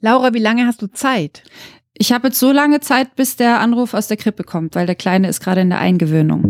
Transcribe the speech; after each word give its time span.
Laura, 0.00 0.32
wie 0.32 0.38
lange 0.38 0.64
hast 0.66 0.80
du 0.80 0.86
Zeit? 0.86 1.42
Ich 1.94 2.12
habe 2.12 2.28
jetzt 2.28 2.38
so 2.38 2.52
lange 2.52 2.78
Zeit, 2.78 3.16
bis 3.16 3.34
der 3.34 3.58
Anruf 3.58 3.94
aus 3.94 4.06
der 4.06 4.16
Krippe 4.16 4.44
kommt, 4.44 4.76
weil 4.76 4.86
der 4.86 4.94
Kleine 4.94 5.28
ist 5.28 5.40
gerade 5.40 5.60
in 5.60 5.70
der 5.70 5.80
Eingewöhnung. 5.80 6.44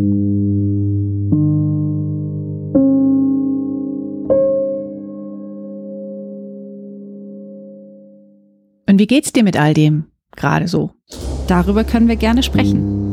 Und 8.87 8.99
wie 8.99 9.07
geht's 9.07 9.33
dir 9.33 9.45
mit 9.45 9.59
all 9.59 9.73
dem 9.73 10.05
gerade 10.37 10.69
so? 10.69 10.91
Darüber 11.47 11.85
können 11.85 12.09
wir 12.09 12.17
gerne 12.17 12.43
sprechen. 12.43 13.08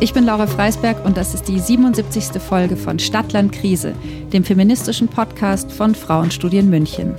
Ich 0.00 0.12
bin 0.12 0.24
Laura 0.24 0.46
Freisberg 0.46 1.04
und 1.04 1.16
das 1.16 1.34
ist 1.34 1.48
die 1.48 1.58
77. 1.58 2.40
Folge 2.40 2.76
von 2.76 2.98
Stadtland 2.98 3.52
Krise, 3.52 3.94
dem 4.32 4.44
feministischen 4.44 5.08
Podcast 5.08 5.72
von 5.72 5.94
Frauenstudien 5.94 6.68
München. 6.68 7.14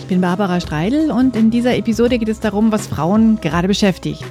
Ich 0.00 0.06
bin 0.06 0.20
Barbara 0.20 0.60
Streidel 0.60 1.10
und 1.10 1.36
in 1.36 1.50
dieser 1.50 1.76
Episode 1.76 2.18
geht 2.18 2.28
es 2.28 2.40
darum, 2.40 2.72
was 2.72 2.86
Frauen 2.86 3.40
gerade 3.40 3.68
beschäftigt. 3.68 4.24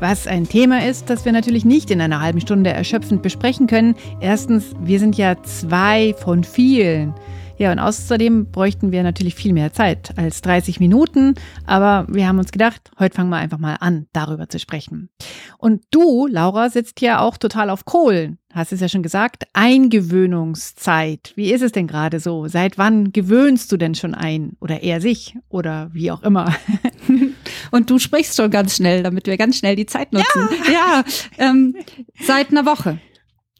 Was 0.00 0.26
ein 0.26 0.48
Thema 0.48 0.86
ist, 0.86 1.10
das 1.10 1.24
wir 1.24 1.32
natürlich 1.32 1.64
nicht 1.64 1.90
in 1.90 2.00
einer 2.00 2.20
halben 2.20 2.40
Stunde 2.40 2.70
erschöpfend 2.70 3.22
besprechen 3.22 3.66
können. 3.66 3.94
Erstens, 4.20 4.72
wir 4.80 4.98
sind 4.98 5.16
ja 5.16 5.36
zwei 5.42 6.14
von 6.18 6.44
vielen. 6.44 7.14
Ja, 7.58 7.70
und 7.72 7.78
außerdem 7.78 8.50
bräuchten 8.50 8.92
wir 8.92 9.02
natürlich 9.02 9.34
viel 9.34 9.52
mehr 9.52 9.72
Zeit 9.72 10.16
als 10.16 10.42
30 10.42 10.80
Minuten. 10.80 11.34
Aber 11.66 12.06
wir 12.08 12.26
haben 12.26 12.38
uns 12.38 12.52
gedacht, 12.52 12.90
heute 12.98 13.14
fangen 13.14 13.30
wir 13.30 13.36
einfach 13.36 13.58
mal 13.58 13.76
an, 13.80 14.06
darüber 14.12 14.48
zu 14.48 14.58
sprechen. 14.58 15.10
Und 15.58 15.82
du, 15.90 16.26
Laura, 16.26 16.70
sitzt 16.70 17.00
ja 17.00 17.20
auch 17.20 17.36
total 17.36 17.70
auf 17.70 17.84
Kohlen. 17.84 18.38
Hast 18.52 18.72
es 18.72 18.80
ja 18.80 18.88
schon 18.88 19.02
gesagt. 19.02 19.44
Eingewöhnungszeit. 19.52 21.32
Wie 21.36 21.52
ist 21.52 21.62
es 21.62 21.72
denn 21.72 21.86
gerade 21.86 22.20
so? 22.20 22.48
Seit 22.48 22.78
wann 22.78 23.12
gewöhnst 23.12 23.70
du 23.72 23.76
denn 23.76 23.94
schon 23.94 24.14
ein? 24.14 24.56
Oder 24.60 24.82
eher 24.82 25.00
sich? 25.00 25.36
Oder 25.48 25.90
wie 25.92 26.10
auch 26.10 26.22
immer. 26.22 26.54
Und 27.70 27.90
du 27.90 27.98
sprichst 27.98 28.36
schon 28.36 28.50
ganz 28.50 28.76
schnell, 28.76 29.02
damit 29.02 29.26
wir 29.26 29.36
ganz 29.36 29.56
schnell 29.56 29.76
die 29.76 29.86
Zeit 29.86 30.12
nutzen. 30.12 30.48
Ja, 30.66 30.72
ja 30.72 31.04
ähm, 31.38 31.76
seit 32.20 32.50
einer 32.50 32.66
Woche 32.66 32.98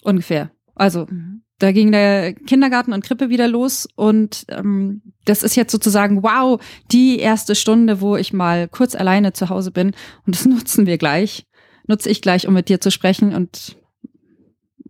ungefähr. 0.03 0.51
Also 0.75 1.07
mhm 1.09 1.43
da 1.63 1.71
ging 1.71 1.93
der 1.93 2.33
Kindergarten 2.33 2.93
und 2.93 3.05
Krippe 3.05 3.29
wieder 3.29 3.47
los 3.47 3.89
und 3.95 4.45
ähm, 4.49 5.01
das 5.25 5.45
ist 5.45 5.55
jetzt 5.55 5.71
sozusagen, 5.71 6.25
wow, 6.25 6.61
die 6.91 7.21
erste 7.21 7.55
Stunde, 7.55 8.01
wo 8.01 8.17
ich 8.17 8.33
mal 8.33 8.67
kurz 8.67 8.97
alleine 8.97 9.33
zu 9.33 9.49
Hause 9.49 9.71
bin 9.71 9.93
und 10.27 10.35
das 10.35 10.45
nutzen 10.47 10.87
wir 10.87 10.99
gleich, 10.99 11.47
nutze 11.87 12.11
ich 12.11 12.21
gleich, 12.21 12.49
um 12.49 12.55
mit 12.55 12.69
dir 12.69 12.81
zu 12.81 12.91
sprechen 12.91 13.33
und 13.33 13.77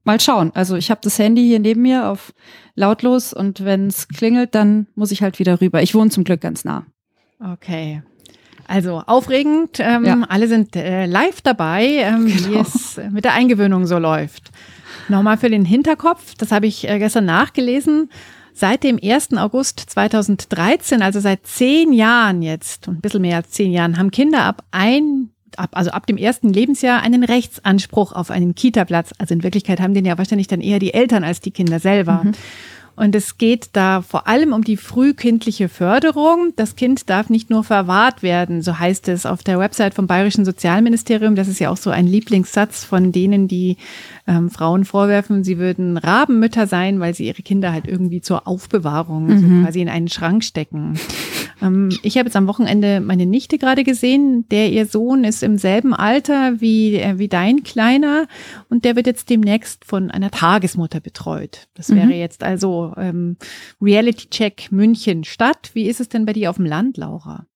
mal 0.05 0.19
schauen. 0.19 0.51
Also 0.55 0.77
ich 0.77 0.91
habe 0.91 1.03
das 1.05 1.19
Handy 1.19 1.47
hier 1.47 1.61
neben 1.61 1.83
mir 1.83 2.09
auf 2.09 2.33
lautlos 2.75 3.35
und 3.35 3.67
wenn 3.67 3.89
es 3.89 4.09
klingelt, 4.09 4.55
dann 4.55 4.87
muss 4.95 5.13
ich 5.13 5.23
halt 5.23 5.39
wieder 5.39 5.61
rüber. 5.61 5.83
Ich 5.83 5.95
wohne 5.95 6.09
zum 6.09 6.25
Glück 6.25 6.41
ganz 6.41 6.65
nah. 6.65 6.87
Okay. 7.39 8.03
Also 8.67 9.03
aufregend. 9.07 9.79
Ähm, 9.79 10.07
ja. 10.07 10.19
Alle 10.29 10.49
sind 10.49 10.75
äh, 10.75 11.05
live 11.05 11.43
dabei, 11.43 11.85
ähm, 11.85 12.27
genau. 12.27 12.49
wie 12.49 12.57
es 12.57 13.01
mit 13.11 13.27
der 13.27 13.35
Eingewöhnung 13.35 13.87
so 13.87 13.99
läuft. 13.99 14.51
Nochmal 15.09 15.37
für 15.37 15.51
den 15.51 15.65
Hinterkopf, 15.65 16.35
das 16.37 16.53
habe 16.53 16.67
ich 16.67 16.89
äh, 16.89 16.99
gestern 16.99 17.25
nachgelesen. 17.25 18.11
Seit 18.55 18.85
dem 18.85 18.99
1. 19.03 19.37
August 19.39 19.81
2013, 19.81 21.01
also 21.01 21.21
seit 21.21 21.47
zehn 21.47 21.93
Jahren 21.93 22.43
jetzt, 22.43 22.87
ein 22.87 23.01
bisschen 23.01 23.23
mehr 23.23 23.37
als 23.37 23.51
zehn 23.51 23.73
Jahren, 23.73 23.97
haben 23.97 24.11
Kinder 24.11 24.45
ab 24.45 24.65
ein 24.71 25.31
ab, 25.57 25.71
also 25.73 25.91
ab 25.91 26.07
dem 26.07 26.17
ersten 26.17 26.53
Lebensjahr 26.53 27.03
einen 27.03 27.25
Rechtsanspruch 27.25 28.13
auf 28.13 28.31
einen 28.31 28.55
Kita-Platz. 28.55 29.13
Also 29.19 29.35
in 29.35 29.43
Wirklichkeit 29.43 29.81
haben 29.81 29.95
den 29.95 30.05
ja 30.05 30.19
wahrscheinlich 30.19 30.47
dann 30.47 30.61
eher 30.61 30.79
die 30.79 30.95
Eltern 30.95 31.25
als 31.25 31.41
die 31.41 31.51
Kinder 31.51 31.79
selber. 31.79 32.23
Mhm. 32.25 32.33
Und 32.95 33.15
es 33.15 33.39
geht 33.39 33.71
da 33.73 34.03
vor 34.03 34.27
allem 34.27 34.53
um 34.53 34.63
die 34.65 34.77
frühkindliche 34.77 35.69
Förderung. 35.69 36.53
Das 36.57 36.77
Kind 36.77 37.09
darf 37.09 37.31
nicht 37.31 37.51
nur 37.51 37.65
verwahrt 37.65 38.23
werden, 38.23 38.63
so 38.63 38.79
heißt 38.79 39.09
es 39.09 39.27
auf 39.27 39.43
der 39.43 39.59
Website 39.59 39.95
vom 39.95 40.07
Bayerischen 40.07 40.45
Sozialministerium. 40.45 41.35
Das 41.35 41.49
ist 41.49 41.59
ja 41.59 41.71
auch 41.71 41.77
so 41.77 41.91
ein 41.91 42.07
Lieblingssatz 42.07 42.85
von 42.85 43.11
denen, 43.13 43.49
die 43.49 43.77
ähm, 44.27 44.51
Frauen 44.51 44.85
vorwerfen, 44.85 45.43
sie 45.45 45.59
würden 45.59 45.97
Rabenmütter 45.97 46.67
sein, 46.67 47.01
weil 47.01 47.15
sie 47.15 47.27
ihre 47.27 47.43
Kinder 47.43 47.73
halt 47.73 47.87
irgendwie 47.87 48.21
zur 48.21 48.47
Aufbewahrung 48.47 49.27
mhm. 49.27 49.39
so 49.39 49.65
quasi 49.65 49.81
in 49.81 49.89
einen 49.89 50.09
Schrank 50.09 50.45
stecken. 50.45 50.99
Ähm, 51.63 51.89
ich 52.03 52.19
habe 52.19 52.27
jetzt 52.27 52.37
am 52.37 52.47
Wochenende 52.47 53.01
meine 53.01 53.27
Nichte 53.27 53.59
gerade 53.59 53.85
gesehen. 53.85 54.47
Der 54.51 54.71
ihr 54.71 54.87
Sohn 54.87 55.25
ist 55.25 55.43
im 55.43 55.59
selben 55.59 55.95
Alter 55.95 56.61
wie, 56.61 56.97
äh, 56.97 57.19
wie 57.19 57.29
dein 57.29 57.63
Kleiner 57.63 58.27
und 58.69 58.85
der 58.85 58.97
wird 58.97 59.07
jetzt 59.07 59.31
demnächst 59.31 59.85
von 59.85 60.11
einer 60.11 60.31
Tagesmutter 60.31 61.01
betreut. 61.01 61.69
Das 61.75 61.89
mhm. 61.89 61.97
wäre 61.97 62.13
jetzt 62.15 62.43
also 62.43 62.93
ähm, 62.97 63.37
Reality 63.81 64.29
Check 64.29 64.73
München 64.73 65.25
Stadt. 65.25 65.71
Wie 65.75 65.87
ist 65.87 66.01
es 66.01 66.09
denn 66.09 66.27
bei 66.27 66.33
dir 66.33 66.51
auf 66.51 66.57
dem 66.57 66.67
Land, 66.67 66.97
Laura? 66.97 67.47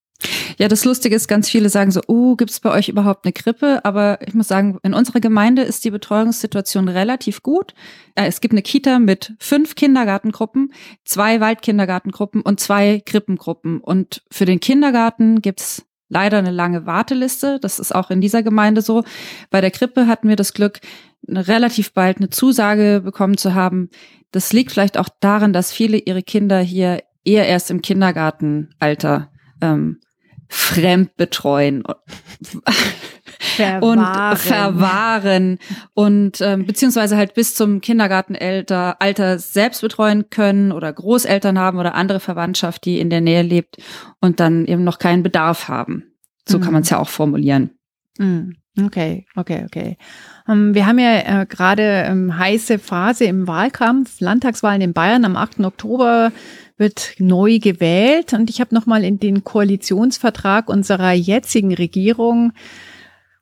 Ja, 0.59 0.69
das 0.69 0.85
Lustige 0.87 1.15
ist, 1.15 1.29
ganz 1.29 1.51
viele 1.51 1.69
sagen 1.69 1.91
so, 1.91 2.01
oh, 2.07 2.35
gibt 2.35 2.51
es 2.51 2.61
bei 2.61 2.71
euch 2.71 2.89
überhaupt 2.89 3.27
eine 3.27 3.33
Krippe? 3.33 3.85
Aber 3.85 4.19
ich 4.27 4.33
muss 4.33 4.49
sagen, 4.49 4.79
in 4.83 4.95
unserer 4.95 5.21
Gemeinde 5.21 5.63
ist 5.63 5.85
die 5.85 5.91
Betreuungssituation 5.91 6.89
relativ 6.89 7.43
gut. 7.43 7.75
Äh, 8.15 8.27
es 8.27 8.41
gibt 8.41 8.53
eine 8.53 8.63
Kita 8.63 8.99
mit 8.99 9.35
fünf 9.39 9.75
Kindergartengruppen, 9.75 10.73
zwei 11.05 11.41
Waldkindergartengruppen 11.41 12.41
und 12.41 12.59
zwei 12.59 13.03
Krippengruppen. 13.05 13.81
Und 13.81 14.23
für 14.31 14.47
den 14.47 14.61
Kindergarten 14.61 15.43
gibt's 15.43 15.85
leider 16.09 16.39
eine 16.39 16.53
lange 16.53 16.87
Warteliste. 16.87 17.59
Das 17.61 17.79
ist 17.79 17.95
auch 17.95 18.11
in 18.11 18.23
dieser 18.23 18.43
Gemeinde 18.43 18.81
so. 18.81 19.05
Bei 19.51 19.61
der 19.61 19.71
Krippe 19.71 20.07
hatten 20.07 20.29
wir 20.29 20.37
das 20.37 20.55
Glück, 20.55 20.81
relativ 21.29 21.93
bald 21.93 22.19
eine 22.19 22.31
Zusage 22.31 23.03
bekommen 23.05 23.37
zu 23.37 23.55
haben. 23.55 23.91
Das 24.31 24.53
liegt 24.53 24.73
vielleicht 24.73 24.97
auch 24.97 25.09
daran, 25.21 25.53
dass 25.53 25.73
viele 25.73 25.99
ihre 25.99 26.23
Kinder 26.23 26.61
hier 26.61 27.03
eher 27.25 27.47
erst 27.47 27.71
im 27.71 27.83
Kindergartenalter 27.83 29.31
ähm, 29.61 29.99
fremd 30.49 31.17
betreuen 31.17 31.83
verwahren. 33.39 33.83
und 33.83 34.39
verwahren 34.39 35.59
und 35.95 36.41
ähm, 36.41 36.67
beziehungsweise 36.67 37.17
halt 37.17 37.35
bis 37.35 37.55
zum 37.55 37.81
Kindergartenalter 37.81 39.01
Alter 39.01 39.39
selbst 39.39 39.81
betreuen 39.81 40.31
können 40.31 40.73
oder 40.73 40.93
Großeltern 40.93 41.59
haben 41.59 41.79
oder 41.79 41.95
andere 41.95 42.21
Verwandtschaft, 42.21 42.85
die 42.85 43.01
in 43.01 43.11
der 43.11 43.21
Nähe 43.21 43.43
lebt 43.43 43.77
und 44.21 44.41
dann 44.41 44.67
eben 44.67 44.85
noch 44.85 44.99
keinen 44.99 45.23
Bedarf 45.23 45.69
haben. 45.69 46.05
So 46.49 46.59
mhm. 46.59 46.63
kann 46.63 46.73
man 46.73 46.83
es 46.83 46.91
ja 46.91 46.99
auch 46.99 47.09
formulieren. 47.09 47.71
Mhm. 48.19 48.57
Okay, 48.79 49.25
okay, 49.37 49.65
okay. 49.65 49.97
Ähm, 50.47 50.75
wir 50.75 50.87
haben 50.87 50.99
ja 50.99 51.43
äh, 51.43 51.47
gerade 51.47 52.05
ähm, 52.07 52.37
heiße 52.37 52.79
Phase 52.79 53.25
im 53.25 53.47
Wahlkampf, 53.47 54.21
Landtagswahlen 54.21 54.83
in 54.83 54.93
Bayern 54.93 55.25
am 55.25 55.37
8. 55.37 55.61
Oktober 55.61 56.31
wird 56.77 57.15
neu 57.19 57.59
gewählt. 57.59 58.35
Und 58.35 58.51
ich 58.51 58.61
habe 58.61 58.75
nochmal 58.75 59.03
in 59.03 59.19
den 59.19 59.45
Koalitionsvertrag 59.45 60.69
unserer 60.69 61.13
jetzigen 61.13 61.73
Regierung 61.73 62.53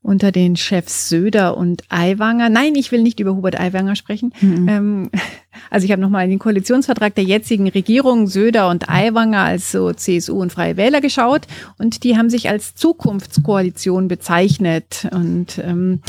unter 0.05 0.33
den 0.33 0.55
Chefs 0.55 1.09
Söder 1.09 1.57
und 1.57 1.83
Aiwanger. 1.89 2.51
Nein, 2.51 2.75
ich 2.75 2.93
will 2.93 3.03
nicht 3.03 3.21
über 3.21 3.35
Hubert 3.35 3.59
Aiwanger 3.59 3.97
sprechen. 3.97 4.35
Mhm. 4.43 4.69
Ähm, 4.69 5.11
also 5.71 5.87
ich 5.87 5.93
habe 5.93 6.03
nochmal 6.03 6.25
in 6.25 6.31
den 6.31 6.39
Koalitionsvertrag 6.39 7.15
der 7.15 7.25
jetzigen 7.25 7.69
Regierung 7.69 8.27
Söder 8.27 8.69
und 8.69 8.91
Aiwanger 8.91 9.41
als 9.41 9.73
so 9.73 9.93
CSU 9.95 10.41
und 10.41 10.53
Freie 10.53 10.77
Wähler 10.77 11.01
geschaut 11.01 11.47
und 11.79 12.05
die 12.05 12.19
haben 12.19 12.29
sich 12.29 12.51
als 12.51 12.75
Zukunftskoalition 12.75 14.07
bezeichnet 14.09 15.09
und 15.11 15.59
ähm, 15.59 16.01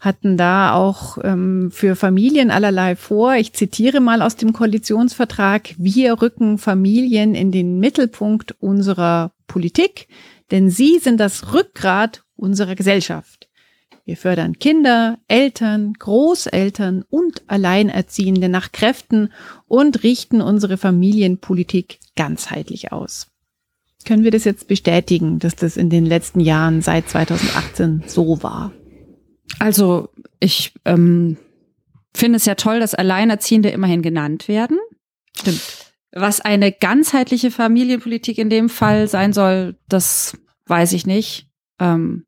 hatten 0.00 0.38
da 0.38 0.74
auch 0.74 1.18
ähm, 1.22 1.70
für 1.70 1.94
Familien 1.94 2.50
allerlei 2.50 2.96
vor. 2.96 3.34
Ich 3.34 3.52
zitiere 3.52 4.00
mal 4.00 4.22
aus 4.22 4.36
dem 4.36 4.54
Koalitionsvertrag, 4.54 5.74
wir 5.76 6.22
rücken 6.22 6.56
Familien 6.56 7.34
in 7.34 7.52
den 7.52 7.78
Mittelpunkt 7.78 8.56
unserer 8.60 9.32
Politik, 9.46 10.08
denn 10.52 10.70
sie 10.70 11.00
sind 11.00 11.18
das 11.18 11.52
Rückgrat 11.52 12.22
unserer 12.36 12.76
Gesellschaft. 12.76 13.48
Wir 14.04 14.16
fördern 14.16 14.58
Kinder, 14.58 15.18
Eltern, 15.28 15.94
Großeltern 15.94 17.04
und 17.08 17.42
Alleinerziehende 17.46 18.48
nach 18.48 18.72
Kräften 18.72 19.32
und 19.66 20.02
richten 20.02 20.40
unsere 20.40 20.76
Familienpolitik 20.76 21.98
ganzheitlich 22.16 22.92
aus. 22.92 23.28
Können 24.04 24.24
wir 24.24 24.32
das 24.32 24.44
jetzt 24.44 24.66
bestätigen, 24.66 25.38
dass 25.38 25.54
das 25.54 25.76
in 25.76 25.88
den 25.88 26.04
letzten 26.04 26.40
Jahren 26.40 26.82
seit 26.82 27.08
2018 27.08 28.04
so 28.06 28.42
war? 28.42 28.72
Also 29.60 30.08
ich 30.40 30.72
ähm, 30.84 31.36
finde 32.12 32.36
es 32.36 32.44
ja 32.44 32.56
toll, 32.56 32.80
dass 32.80 32.94
Alleinerziehende 32.94 33.70
immerhin 33.70 34.02
genannt 34.02 34.48
werden. 34.48 34.78
Stimmt. 35.36 35.81
Was 36.12 36.40
eine 36.40 36.72
ganzheitliche 36.72 37.50
Familienpolitik 37.50 38.38
in 38.38 38.50
dem 38.50 38.68
Fall 38.68 39.08
sein 39.08 39.32
soll, 39.32 39.76
das 39.88 40.36
weiß 40.66 40.92
ich 40.92 41.06
nicht. 41.06 41.48
Ähm, 41.80 42.26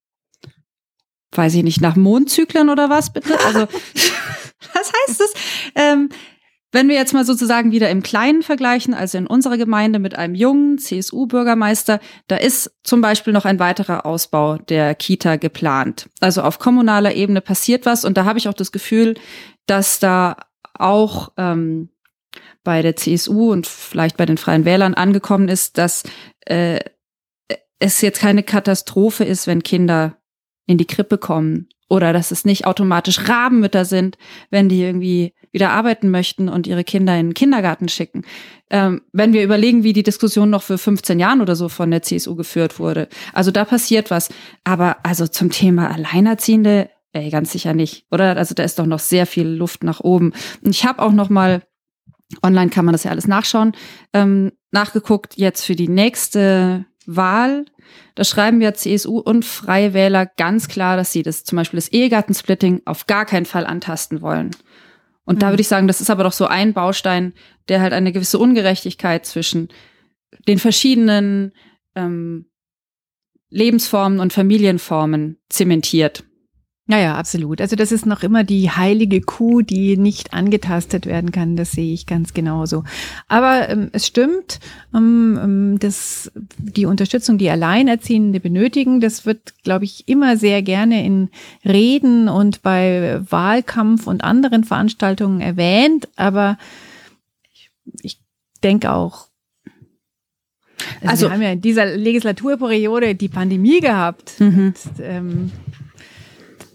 weiß 1.33 1.55
ich 1.55 1.63
nicht, 1.63 1.81
nach 1.81 1.97
Mondzyklen 1.97 2.71
oder 2.71 2.89
was 2.89 3.13
bitte? 3.13 3.39
Also, 3.45 3.61
was 4.73 4.93
heißt 5.09 5.21
das? 5.21 5.35
Ähm, 5.75 6.09
wenn 6.75 6.89
wir 6.89 6.97
jetzt 6.97 7.15
mal 7.15 7.25
sozusagen 7.25 7.71
wieder 7.71 7.89
im 7.89 8.03
Kleinen 8.03 8.43
vergleichen, 8.43 8.95
also 8.95 9.17
in 9.17 9.29
unserer 9.29 9.57
Gemeinde 9.57 10.01
mit 10.01 10.17
einem 10.17 10.35
jungen 10.35 10.79
CSU-Bürgermeister, 10.79 12.01
da 12.27 12.37
ist 12.37 12.73
zum 12.83 13.01
Beispiel 13.01 13.33
noch 13.33 13.45
ein 13.45 13.61
weiterer 13.61 14.05
Ausbau 14.05 14.57
der 14.59 14.97
Kita 14.97 15.37
geplant. 15.37 16.09
Also 16.19 16.43
auf 16.43 16.59
kommunaler 16.59 17.15
Ebene 17.15 17.41
passiert 17.41 17.87
was 17.87 18.05
und 18.05 18.17
da 18.17 18.25
habe 18.25 18.41
ich 18.41 18.49
auch 18.49 18.55
das 18.55 18.73
Gefühl, 18.73 19.15
dass 19.67 20.01
da 20.01 20.37
auch 20.77 21.31
ähm, 21.37 21.91
bei 22.62 22.82
der 22.82 22.96
CSU 22.96 23.52
und 23.52 23.67
vielleicht 23.67 24.17
bei 24.17 24.26
den 24.26 24.38
Freien 24.38 24.64
Wählern 24.64 24.94
angekommen 24.94 25.49
ist, 25.49 25.79
dass 25.79 26.02
äh, 26.46 26.81
es 27.79 28.00
jetzt 28.00 28.20
keine 28.20 28.43
Katastrophe 28.43 29.25
ist, 29.25 29.46
wenn 29.46 29.62
Kinder 29.62 30.17
in 30.67 30.79
die 30.79 30.87
Krippe 30.87 31.19
kommen 31.19 31.69
oder 31.88 32.12
dass 32.12 32.31
es 32.31 32.44
nicht 32.44 32.67
automatisch 32.67 33.29
Rabenmütter 33.29 33.85
sind, 33.85 34.17
wenn 34.50 34.69
die 34.69 34.82
irgendwie 34.82 35.35
wieder 35.52 35.70
arbeiten 35.70 36.11
möchten 36.11 36.49
und 36.49 36.67
ihre 36.67 36.82
Kinder 36.82 37.17
in 37.19 37.29
den 37.29 37.35
Kindergarten 37.35 37.88
schicken. 37.88 38.23
Ähm, 38.70 39.02
wenn 39.12 39.32
wir 39.32 39.44
überlegen, 39.44 39.85
wie 39.85 39.93
die 39.93 40.02
Diskussion 40.02 40.50
noch 40.50 40.62
für 40.62 40.79
15 40.79 41.20
Jahren 41.20 41.40
oder 41.40 41.55
so 41.55 41.69
von 41.69 41.90
der 41.90 42.02
CSU 42.02 42.35
geführt 42.35 42.81
wurde. 42.81 43.08
Also 43.32 43.50
da 43.52 43.64
passiert 43.64 44.11
was. 44.11 44.31
Aber 44.64 44.97
also 45.05 45.29
zum 45.29 45.50
Thema 45.50 45.93
Alleinerziehende, 45.93 46.90
ey, 47.12 47.31
ganz 47.31 47.52
sicher 47.52 47.75
nicht, 47.75 48.06
oder? 48.11 48.37
Also 48.37 48.55
da 48.55 48.64
ist 48.64 48.79
doch 48.81 48.87
noch 48.87 48.99
sehr 48.99 49.26
viel 49.26 49.47
Luft 49.47 49.85
nach 49.85 50.00
oben. 50.00 50.32
Und 50.64 50.70
ich 50.70 50.85
habe 50.85 51.00
auch 51.00 51.12
noch 51.12 51.31
mal 51.31 51.62
online 52.43 52.71
kann 52.71 52.85
man 52.85 52.93
das 52.93 53.05
ja 53.05 53.11
alles 53.11 53.27
nachschauen, 53.27 53.73
ähm, 54.13 54.53
nachgeguckt 54.71 55.37
jetzt 55.37 55.65
für 55.65 55.77
die 55.77 55.89
nächste 55.89 56.85
Wahl 57.07 57.65
da 58.15 58.25
schreiben 58.25 58.61
wir 58.61 58.75
CSU 58.75 59.19
und 59.19 59.45
Freie 59.45 59.93
Wähler 59.95 60.27
ganz 60.27 60.69
klar, 60.69 60.97
dass 60.97 61.13
sie 61.13 61.23
das 61.23 61.45
zum 61.45 61.57
Beispiel 61.57 61.79
das 61.79 61.89
Ehegattensplitting 61.89 62.83
auf 62.85 63.07
gar 63.07 63.25
keinen 63.27 63.47
Fall 63.47 63.67
antasten 63.67 64.23
wollen. 64.23 64.51
Und 65.25 65.37
mhm. 65.37 65.39
da 65.41 65.51
würde 65.51 65.63
ich 65.63 65.69
sagen, 65.69 65.89
das 65.89 66.01
ist 66.01 66.11
aber 66.11 66.25
doch 66.25 66.33
so 66.33 66.47
ein 66.47 66.75
Baustein, 66.75 67.33
der 67.69 67.81
halt 67.81 67.93
eine 67.93 68.13
gewisse 68.13 68.39
Ungerechtigkeit 68.39 69.27
zwischen 69.27 69.69
den 70.47 70.59
verschiedenen 70.59 71.53
ähm, 71.95 72.47
Lebensformen 73.51 74.21
und 74.21 74.33
Familienformen 74.33 75.39
zementiert. 75.49 76.25
Ja, 76.87 76.99
ja, 76.99 77.15
absolut. 77.17 77.63
Also 77.63 77.77
das 77.77 77.93
ist 77.93 78.05
noch 78.05 78.23
immer 78.23 78.45
die 78.45 78.71
heilige 78.71 79.23
Kuh, 79.23 79.63
die 79.63 79.97
nicht 79.97 80.35
angetastet 80.35 81.07
werden 81.07 81.33
kann. 81.33 81.57
Das 81.57 81.73
sehe 81.73 81.95
ich 81.95 82.05
ganz 82.05 82.35
genauso. 82.35 82.85
Aber 83.27 83.71
ähm, 83.71 83.89
es 83.93 84.07
stimmt, 84.07 84.61
ähm, 84.95 85.39
ähm 85.43 85.79
dass 85.79 86.31
die 86.59 86.85
Unterstützung, 86.85 87.39
die 87.39 87.49
Alleinerziehende 87.49 88.39
benötigen, 88.39 89.01
das 89.01 89.25
wird, 89.25 89.55
glaube 89.63 89.87
ich, 89.87 90.09
immer 90.09 90.37
sehr 90.37 90.61
gerne 90.61 91.07
in 91.07 91.31
Reden 91.65 92.29
und 92.29 92.61
bei 92.61 93.19
Wahlkampf 93.31 94.07
und 94.07 94.23
anderen 94.23 94.65
Veranstaltungen 94.65 95.41
erwähnt. 95.41 96.09
Aber 96.17 96.59
ich, 97.51 97.71
ich 98.03 98.21
denke 98.63 98.93
auch, 98.93 99.29
also, 101.01 101.09
also, 101.09 101.27
wir 101.27 101.33
haben 101.33 101.43
ja 101.43 101.53
in 101.53 101.63
dieser 101.63 101.97
Legislaturperiode 101.97 103.15
die 103.15 103.29
Pandemie 103.29 103.81
gehabt. 103.81 104.39
Mhm. 104.39 104.67
Und, 104.67 105.01
ähm, 105.01 105.53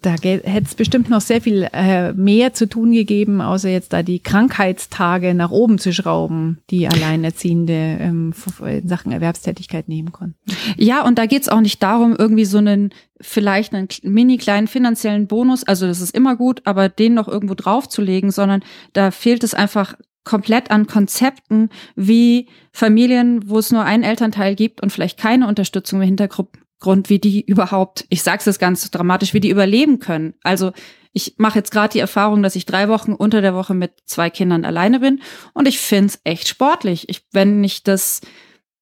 da 0.01 0.11
hätte 0.21 0.65
es 0.65 0.75
bestimmt 0.75 1.09
noch 1.09 1.21
sehr 1.21 1.41
viel 1.41 1.67
äh, 1.73 2.13
mehr 2.13 2.53
zu 2.53 2.67
tun 2.67 2.91
gegeben, 2.91 3.41
außer 3.41 3.69
jetzt 3.69 3.93
da 3.93 4.03
die 4.03 4.19
Krankheitstage 4.19 5.33
nach 5.33 5.51
oben 5.51 5.77
zu 5.77 5.93
schrauben, 5.93 6.59
die 6.69 6.87
Alleinerziehende 6.87 7.97
ähm, 7.99 8.33
in 8.65 8.87
Sachen 8.87 9.11
Erwerbstätigkeit 9.11 9.87
nehmen 9.87 10.11
konnten. 10.11 10.35
Ja, 10.77 11.05
und 11.05 11.17
da 11.17 11.25
geht 11.25 11.43
es 11.43 11.49
auch 11.49 11.61
nicht 11.61 11.81
darum, 11.83 12.15
irgendwie 12.17 12.45
so 12.45 12.57
einen 12.57 12.93
vielleicht 13.21 13.73
einen 13.73 13.89
mini 14.03 14.37
kleinen 14.37 14.67
finanziellen 14.67 15.27
Bonus, 15.27 15.63
also 15.63 15.87
das 15.87 16.01
ist 16.01 16.15
immer 16.15 16.35
gut, 16.35 16.61
aber 16.65 16.87
den 16.89 17.13
noch 17.13 17.27
irgendwo 17.27 17.55
draufzulegen, 17.55 18.31
sondern 18.31 18.63
da 18.93 19.11
fehlt 19.11 19.43
es 19.43 19.53
einfach 19.53 19.95
komplett 20.23 20.71
an 20.71 20.87
Konzepten, 20.87 21.69
wie 21.95 22.47
Familien, 22.71 23.49
wo 23.49 23.57
es 23.57 23.71
nur 23.71 23.83
einen 23.83 24.03
Elternteil 24.03 24.55
gibt 24.55 24.81
und 24.81 24.91
vielleicht 24.91 25.19
keine 25.19 25.47
Unterstützung 25.47 26.01
im 26.01 26.05
Hintergrund 26.05 26.49
Grund, 26.79 27.09
wie 27.09 27.19
die 27.19 27.41
überhaupt, 27.41 28.05
ich 28.09 28.23
sag's 28.23 28.47
es 28.47 28.59
ganz 28.59 28.89
dramatisch, 28.89 29.33
wie 29.33 29.39
die 29.39 29.49
überleben 29.49 29.99
können. 29.99 30.33
Also 30.43 30.71
ich 31.11 31.35
mache 31.37 31.59
jetzt 31.59 31.71
gerade 31.71 31.91
die 31.91 31.99
Erfahrung, 31.99 32.43
dass 32.43 32.55
ich 32.55 32.65
drei 32.65 32.87
Wochen 32.87 33.13
unter 33.13 33.41
der 33.41 33.53
Woche 33.53 33.73
mit 33.73 33.93
zwei 34.05 34.29
Kindern 34.29 34.63
alleine 34.63 34.99
bin 34.99 35.21
und 35.53 35.67
ich 35.67 35.79
find's 35.79 36.21
echt 36.23 36.47
sportlich. 36.47 37.09
Ich, 37.09 37.25
wenn 37.31 37.63
ich 37.63 37.83
das 37.83 38.21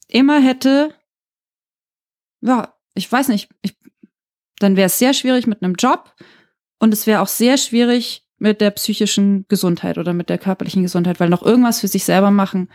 immer 0.08 0.40
hätte, 0.40 0.94
ja, 2.42 2.74
ich 2.94 3.12
weiß 3.12 3.30
nicht, 3.30 3.50
ich, 3.62 3.76
dann 4.60 4.76
wäre 4.76 4.88
es 4.88 5.00
sehr 5.00 5.14
schwierig 5.14 5.48
mit 5.48 5.64
einem 5.64 5.76
Job 5.76 6.14
und 6.80 6.94
es 6.94 7.08
wäre 7.08 7.22
auch 7.22 7.28
sehr 7.28 7.58
schwierig 7.58 8.24
mit 8.38 8.62
der 8.62 8.72
psychischen 8.72 9.46
Gesundheit 9.48 9.98
oder 9.98 10.14
mit 10.14 10.30
der 10.30 10.38
körperlichen 10.38 10.84
Gesundheit, 10.84 11.20
weil 11.20 11.30
noch 11.30 11.44
irgendwas 11.44 11.80
für 11.80 11.88
sich 11.88 12.04
selber 12.04 12.32
machen 12.32 12.70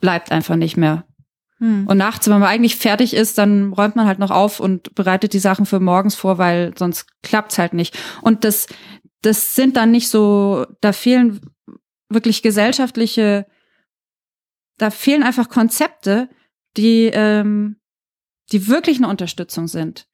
bleibt 0.00 0.30
einfach 0.30 0.56
nicht 0.56 0.76
mehr. 0.76 1.07
Hm. 1.58 1.86
Und 1.86 1.96
nachts, 1.98 2.26
wenn 2.28 2.38
man 2.38 2.48
eigentlich 2.48 2.76
fertig 2.76 3.14
ist, 3.14 3.38
dann 3.38 3.72
räumt 3.72 3.96
man 3.96 4.06
halt 4.06 4.18
noch 4.18 4.30
auf 4.30 4.60
und 4.60 4.94
bereitet 4.94 5.32
die 5.32 5.38
Sachen 5.38 5.66
für 5.66 5.80
morgens 5.80 6.14
vor, 6.14 6.38
weil 6.38 6.72
sonst 6.76 7.06
klappt's 7.22 7.58
halt 7.58 7.74
nicht. 7.74 7.98
Und 8.22 8.44
das, 8.44 8.66
das 9.22 9.54
sind 9.54 9.76
dann 9.76 9.90
nicht 9.90 10.08
so, 10.08 10.66
da 10.80 10.92
fehlen 10.92 11.40
wirklich 12.08 12.42
gesellschaftliche, 12.42 13.46
da 14.78 14.90
fehlen 14.90 15.22
einfach 15.22 15.48
Konzepte, 15.48 16.28
die, 16.76 17.06
ähm, 17.06 17.76
die 18.52 18.68
wirklich 18.68 18.98
eine 18.98 19.08
Unterstützung 19.08 19.66
sind. 19.66 20.08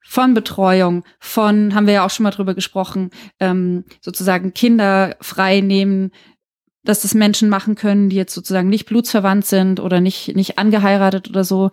Von 0.00 0.32
Betreuung, 0.32 1.04
von, 1.18 1.74
haben 1.74 1.86
wir 1.86 1.94
ja 1.94 2.06
auch 2.06 2.10
schon 2.10 2.24
mal 2.24 2.30
drüber 2.30 2.54
gesprochen, 2.54 3.10
ähm, 3.40 3.84
sozusagen 4.00 4.54
Kinder 4.54 5.16
frei 5.20 5.60
nehmen, 5.60 6.12
dass 6.84 7.02
das 7.02 7.14
Menschen 7.14 7.48
machen 7.48 7.74
können, 7.74 8.08
die 8.08 8.16
jetzt 8.16 8.34
sozusagen 8.34 8.68
nicht 8.68 8.86
blutsverwandt 8.86 9.46
sind 9.46 9.80
oder 9.80 10.00
nicht, 10.00 10.34
nicht 10.36 10.58
angeheiratet 10.58 11.28
oder 11.28 11.44
so. 11.44 11.70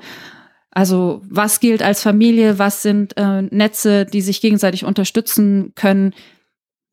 Also 0.71 1.21
was 1.29 1.59
gilt 1.59 1.81
als 1.81 2.01
Familie, 2.01 2.59
was 2.59 2.81
sind 2.81 3.15
äh, 3.17 3.43
Netze, 3.43 4.05
die 4.05 4.21
sich 4.21 4.41
gegenseitig 4.41 4.83
unterstützen 4.83 5.71
können. 5.75 6.13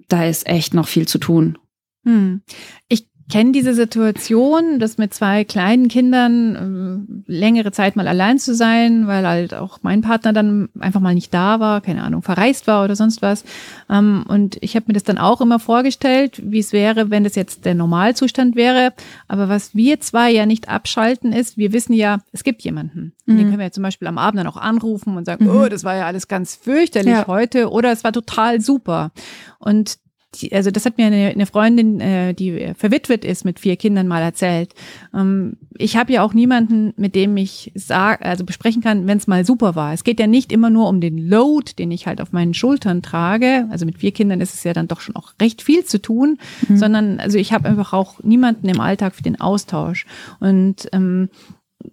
Da 0.08 0.26
ist 0.26 0.46
echt 0.46 0.72
noch 0.72 0.86
viel 0.88 1.08
zu 1.08 1.18
tun. 1.18 1.58
Hm. 2.04 2.42
Ich 2.88 3.08
kenne 3.32 3.52
diese 3.52 3.72
Situation, 3.72 4.78
dass 4.78 4.98
mit 4.98 5.14
zwei 5.14 5.44
kleinen 5.44 5.88
Kindern 5.88 7.08
äh, 7.26 7.32
längere 7.32 7.72
Zeit 7.72 7.96
mal 7.96 8.06
allein 8.06 8.38
zu 8.38 8.54
sein, 8.54 9.06
weil 9.06 9.26
halt 9.26 9.54
auch 9.54 9.78
mein 9.80 10.02
Partner 10.02 10.34
dann 10.34 10.68
einfach 10.78 11.00
mal 11.00 11.14
nicht 11.14 11.32
da 11.32 11.58
war, 11.58 11.80
keine 11.80 12.02
Ahnung, 12.02 12.20
verreist 12.20 12.66
war 12.66 12.84
oder 12.84 12.94
sonst 12.94 13.22
was. 13.22 13.44
Ähm, 13.88 14.26
und 14.28 14.58
ich 14.60 14.76
habe 14.76 14.84
mir 14.88 14.92
das 14.92 15.04
dann 15.04 15.16
auch 15.16 15.40
immer 15.40 15.58
vorgestellt, 15.58 16.42
wie 16.44 16.58
es 16.58 16.74
wäre, 16.74 17.08
wenn 17.08 17.24
das 17.24 17.34
jetzt 17.34 17.64
der 17.64 17.74
Normalzustand 17.74 18.54
wäre. 18.54 18.92
Aber 19.28 19.48
was 19.48 19.74
wir 19.74 19.98
zwei 20.00 20.30
ja 20.30 20.44
nicht 20.44 20.68
abschalten 20.68 21.32
ist, 21.32 21.56
wir 21.56 21.72
wissen 21.72 21.94
ja, 21.94 22.18
es 22.32 22.44
gibt 22.44 22.60
jemanden. 22.60 23.14
Mhm. 23.24 23.36
Den 23.38 23.46
können 23.46 23.58
wir 23.60 23.64
ja 23.64 23.72
zum 23.72 23.82
Beispiel 23.82 24.08
am 24.08 24.18
Abend 24.18 24.40
dann 24.40 24.46
auch 24.46 24.58
anrufen 24.58 25.16
und 25.16 25.24
sagen, 25.24 25.46
mhm. 25.46 25.56
oh, 25.56 25.68
das 25.70 25.84
war 25.84 25.96
ja 25.96 26.04
alles 26.04 26.28
ganz 26.28 26.54
fürchterlich 26.54 27.14
ja. 27.14 27.26
heute 27.26 27.70
oder 27.70 27.92
es 27.92 28.04
war 28.04 28.12
total 28.12 28.60
super. 28.60 29.10
Und 29.58 30.01
die, 30.34 30.52
also 30.52 30.70
das 30.70 30.86
hat 30.86 30.98
mir 30.98 31.06
eine, 31.06 31.28
eine 31.28 31.46
Freundin, 31.46 32.00
äh, 32.00 32.34
die 32.34 32.72
verwitwet 32.76 33.24
ist 33.24 33.44
mit 33.44 33.60
vier 33.60 33.76
Kindern 33.76 34.08
mal 34.08 34.22
erzählt. 34.22 34.74
Ähm, 35.14 35.56
ich 35.76 35.96
habe 35.96 36.12
ja 36.12 36.22
auch 36.22 36.34
niemanden, 36.34 36.94
mit 36.96 37.14
dem 37.14 37.36
ich 37.36 37.72
sag, 37.74 38.24
also 38.24 38.44
besprechen 38.44 38.82
kann, 38.82 39.06
wenn 39.06 39.18
es 39.18 39.26
mal 39.26 39.44
super 39.44 39.74
war. 39.74 39.92
Es 39.92 40.04
geht 40.04 40.20
ja 40.20 40.26
nicht 40.26 40.52
immer 40.52 40.70
nur 40.70 40.88
um 40.88 41.00
den 41.00 41.18
Load, 41.18 41.72
den 41.78 41.90
ich 41.90 42.06
halt 42.06 42.20
auf 42.20 42.32
meinen 42.32 42.54
Schultern 42.54 43.02
trage. 43.02 43.66
Also 43.70 43.84
mit 43.84 43.98
vier 43.98 44.12
Kindern 44.12 44.40
ist 44.40 44.54
es 44.54 44.64
ja 44.64 44.72
dann 44.72 44.88
doch 44.88 45.00
schon 45.00 45.16
auch 45.16 45.32
recht 45.40 45.62
viel 45.62 45.84
zu 45.84 46.00
tun, 46.00 46.38
mhm. 46.68 46.76
sondern 46.76 47.20
also 47.20 47.38
ich 47.38 47.52
habe 47.52 47.68
einfach 47.68 47.92
auch 47.92 48.22
niemanden 48.22 48.68
im 48.68 48.80
Alltag 48.80 49.14
für 49.14 49.22
den 49.22 49.40
Austausch. 49.40 50.06
Und 50.40 50.88
ähm, 50.92 51.28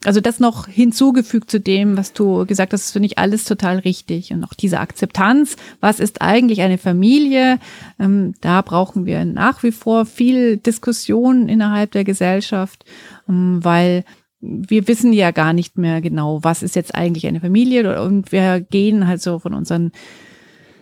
also 0.06 0.22
das 0.22 0.40
noch 0.40 0.68
hinzugefügt 0.68 1.50
zu 1.52 1.60
dem, 1.60 1.98
was 1.98 2.14
du 2.14 2.46
gesagt 2.46 2.74
hast, 2.74 2.92
finde 2.92 3.08
ich 3.08 3.18
alles 3.18 3.44
total 3.46 3.80
richtig. 3.80 4.32
Und 4.32 4.44
auch 4.44 4.54
diese 4.54 4.80
Akzeptanz, 4.80 5.56
was 5.80 6.00
ist 6.00 6.22
eigentlich 6.22 6.62
eine 6.62 6.78
Familie? 6.78 7.60
Ähm, 8.00 8.34
da 8.42 8.62
brauchen 8.62 9.06
wir 9.06 9.26
nach 9.26 9.64
wie 9.64 9.72
vor 9.72 10.06
viel 10.06 10.58
Diskussion 10.58 11.50
innerhalb 11.50 11.92
der 11.92 12.04
Gesellschaft, 12.04 12.86
ähm, 13.28 13.60
weil 13.64 14.04
wir 14.42 14.88
wissen 14.88 15.12
ja 15.12 15.32
gar 15.32 15.54
nicht 15.54 15.78
mehr 15.78 16.02
genau, 16.02 16.44
was 16.44 16.64
ist 16.64 16.76
jetzt 16.76 16.96
eigentlich 16.96 17.28
eine 17.28 17.42
Familie 17.42 18.02
und 18.02 18.32
wir 18.32 18.62
gehen 18.62 19.06
halt 19.08 19.22
so 19.22 19.40
von 19.40 19.54
unseren 19.54 19.92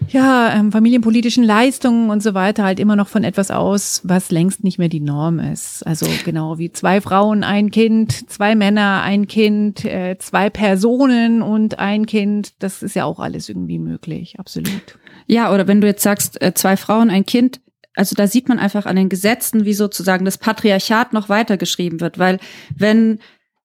ja, 0.09 0.53
ähm, 0.53 0.71
familienpolitischen 0.71 1.43
Leistungen 1.43 2.09
und 2.09 2.23
so 2.23 2.33
weiter 2.33 2.63
halt 2.63 2.79
immer 2.79 2.95
noch 2.95 3.07
von 3.07 3.23
etwas 3.23 3.51
aus, 3.51 4.01
was 4.03 4.31
längst 4.31 4.63
nicht 4.63 4.79
mehr 4.79 4.89
die 4.89 4.99
Norm 4.99 5.39
ist. 5.39 5.85
Also 5.85 6.05
genau 6.23 6.57
wie 6.57 6.71
zwei 6.71 7.01
Frauen, 7.01 7.43
ein 7.43 7.71
Kind, 7.71 8.29
zwei 8.29 8.55
Männer, 8.55 9.01
ein 9.03 9.27
Kind, 9.27 9.83
äh, 9.85 10.17
zwei 10.17 10.49
Personen 10.49 11.41
und 11.41 11.79
ein 11.79 12.05
Kind, 12.05 12.53
das 12.59 12.83
ist 12.83 12.95
ja 12.95 13.05
auch 13.05 13.19
alles 13.19 13.49
irgendwie 13.49 13.79
möglich, 13.79 14.39
absolut. 14.39 14.97
Ja, 15.25 15.53
oder 15.53 15.67
wenn 15.67 15.81
du 15.81 15.87
jetzt 15.87 16.03
sagst, 16.03 16.41
äh, 16.41 16.53
zwei 16.53 16.77
Frauen, 16.77 17.09
ein 17.09 17.25
Kind, 17.25 17.59
also 17.95 18.15
da 18.15 18.27
sieht 18.27 18.47
man 18.47 18.59
einfach 18.59 18.85
an 18.85 18.95
den 18.95 19.09
Gesetzen, 19.09 19.65
wie 19.65 19.73
sozusagen 19.73 20.23
das 20.23 20.37
Patriarchat 20.37 21.11
noch 21.11 21.27
weitergeschrieben 21.27 21.99
wird, 21.99 22.17
weil 22.17 22.39
wenn 22.73 23.19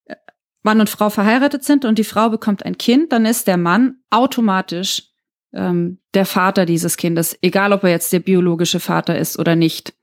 äh, 0.07 0.17
Mann 0.62 0.81
und 0.81 0.91
Frau 0.91 1.09
verheiratet 1.09 1.62
sind 1.62 1.85
und 1.85 1.99
die 1.99 2.05
Frau 2.05 2.31
bekommt 2.31 2.65
ein 2.65 2.79
Kind, 2.79 3.12
dann 3.12 3.27
ist 3.27 3.47
der 3.47 3.59
Mann 3.59 3.97
automatisch 4.11 5.12
ähm, 5.53 5.99
der 6.15 6.27
Vater 6.27 6.67
dieses 6.67 6.97
Kindes, 6.97 7.37
egal 7.43 7.73
ob 7.73 7.85
er 7.85 7.91
jetzt 7.91 8.13
der 8.13 8.21
biologische 8.21 8.81
Vater 8.81 9.19
ist 9.19 9.39
oder 9.39 9.57
nicht. 9.57 9.95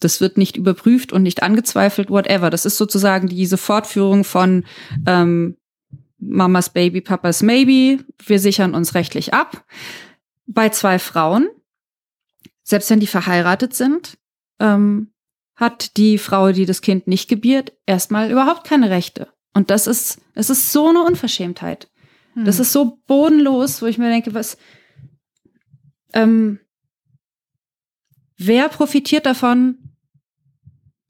das 0.00 0.20
wird 0.20 0.38
nicht 0.38 0.56
überprüft 0.56 1.12
und 1.12 1.24
nicht 1.24 1.42
angezweifelt, 1.42 2.08
whatever. 2.08 2.50
Das 2.50 2.64
ist 2.64 2.76
sozusagen 2.76 3.26
diese 3.26 3.56
Fortführung 3.56 4.22
von 4.22 4.64
ähm, 5.06 5.56
Mamas 6.18 6.70
Baby, 6.70 7.00
Papas 7.00 7.42
Maybe. 7.42 8.04
Wir 8.24 8.38
sichern 8.38 8.74
uns 8.74 8.94
rechtlich 8.94 9.34
ab. 9.34 9.64
Bei 10.46 10.68
zwei 10.68 11.00
Frauen, 11.00 11.48
selbst 12.62 12.90
wenn 12.90 13.00
die 13.00 13.08
verheiratet 13.08 13.74
sind, 13.74 14.18
ähm, 14.60 15.10
hat 15.56 15.96
die 15.96 16.18
Frau, 16.18 16.52
die 16.52 16.66
das 16.66 16.80
Kind 16.80 17.08
nicht 17.08 17.28
gebiert, 17.28 17.72
erstmal 17.84 18.30
überhaupt 18.30 18.64
keine 18.64 18.90
Rechte. 18.90 19.28
Und 19.52 19.70
das 19.70 19.88
ist, 19.88 20.20
es 20.34 20.50
ist 20.50 20.72
so 20.72 20.88
eine 20.88 21.02
Unverschämtheit. 21.02 21.90
Hm. 22.34 22.44
Das 22.44 22.60
ist 22.60 22.72
so 22.72 23.00
bodenlos, 23.08 23.82
wo 23.82 23.86
ich 23.86 23.98
mir 23.98 24.08
denke, 24.08 24.34
was, 24.34 24.56
ähm, 26.12 26.60
wer 28.36 28.68
profitiert 28.68 29.26
davon, 29.26 29.76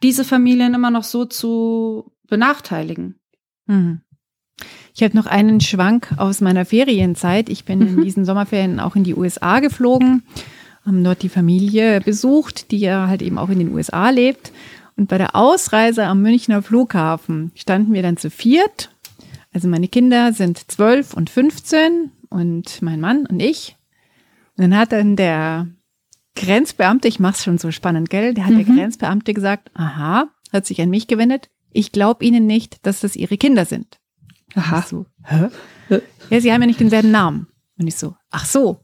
diese 0.02 0.24
Familien 0.24 0.74
immer 0.74 0.90
noch 0.90 1.04
so 1.04 1.24
zu 1.24 2.12
benachteiligen? 2.28 3.18
Hm. 3.66 4.00
Ich 4.94 5.02
habe 5.04 5.16
noch 5.16 5.26
einen 5.26 5.60
Schwank 5.60 6.12
aus 6.16 6.40
meiner 6.40 6.64
Ferienzeit. 6.64 7.48
Ich 7.48 7.64
bin 7.64 7.78
mhm. 7.78 7.98
in 7.98 8.02
diesen 8.02 8.24
Sommerferien 8.24 8.80
auch 8.80 8.96
in 8.96 9.04
die 9.04 9.14
USA 9.14 9.60
geflogen, 9.60 10.24
haben 10.84 11.04
dort 11.04 11.22
die 11.22 11.28
Familie 11.28 12.00
besucht, 12.00 12.72
die 12.72 12.78
ja 12.78 13.06
halt 13.06 13.22
eben 13.22 13.38
auch 13.38 13.48
in 13.48 13.60
den 13.60 13.72
USA 13.72 14.10
lebt. 14.10 14.50
Und 14.96 15.08
bei 15.08 15.16
der 15.16 15.36
Ausreise 15.36 16.04
am 16.06 16.22
Münchner 16.22 16.62
Flughafen 16.62 17.52
standen 17.54 17.94
wir 17.94 18.02
dann 18.02 18.16
zu 18.16 18.28
viert. 18.28 18.90
Also 19.52 19.68
meine 19.68 19.86
Kinder 19.86 20.32
sind 20.32 20.68
zwölf 20.70 21.14
und 21.14 21.30
15 21.30 22.10
und 22.28 22.82
mein 22.82 23.00
Mann 23.00 23.24
und 23.26 23.38
ich. 23.38 23.76
Dann 24.58 24.76
hat 24.76 24.92
dann 24.92 25.16
der 25.16 25.68
Grenzbeamte, 26.34 27.08
ich 27.08 27.20
mach's 27.20 27.44
schon 27.44 27.58
so 27.58 27.70
spannend, 27.70 28.10
gell? 28.10 28.34
Der 28.34 28.44
hat 28.44 28.52
mhm. 28.52 28.66
der 28.66 28.74
Grenzbeamte 28.74 29.32
gesagt, 29.32 29.70
aha, 29.74 30.28
hat 30.52 30.66
sich 30.66 30.80
an 30.80 30.90
mich 30.90 31.06
gewendet. 31.06 31.48
Ich 31.72 31.92
glaube 31.92 32.24
Ihnen 32.24 32.46
nicht, 32.46 32.84
dass 32.84 33.00
das 33.00 33.16
Ihre 33.16 33.38
Kinder 33.38 33.64
sind. 33.64 33.98
Aha. 34.54 34.82
So, 34.82 35.06
hä? 35.24 35.48
Ja, 36.30 36.40
Sie 36.40 36.52
haben 36.52 36.60
ja 36.60 36.66
nicht 36.66 36.80
denselben 36.80 37.10
Namen. 37.10 37.46
Und 37.78 37.86
ich 37.86 37.96
so, 37.96 38.16
ach 38.30 38.46
so, 38.46 38.80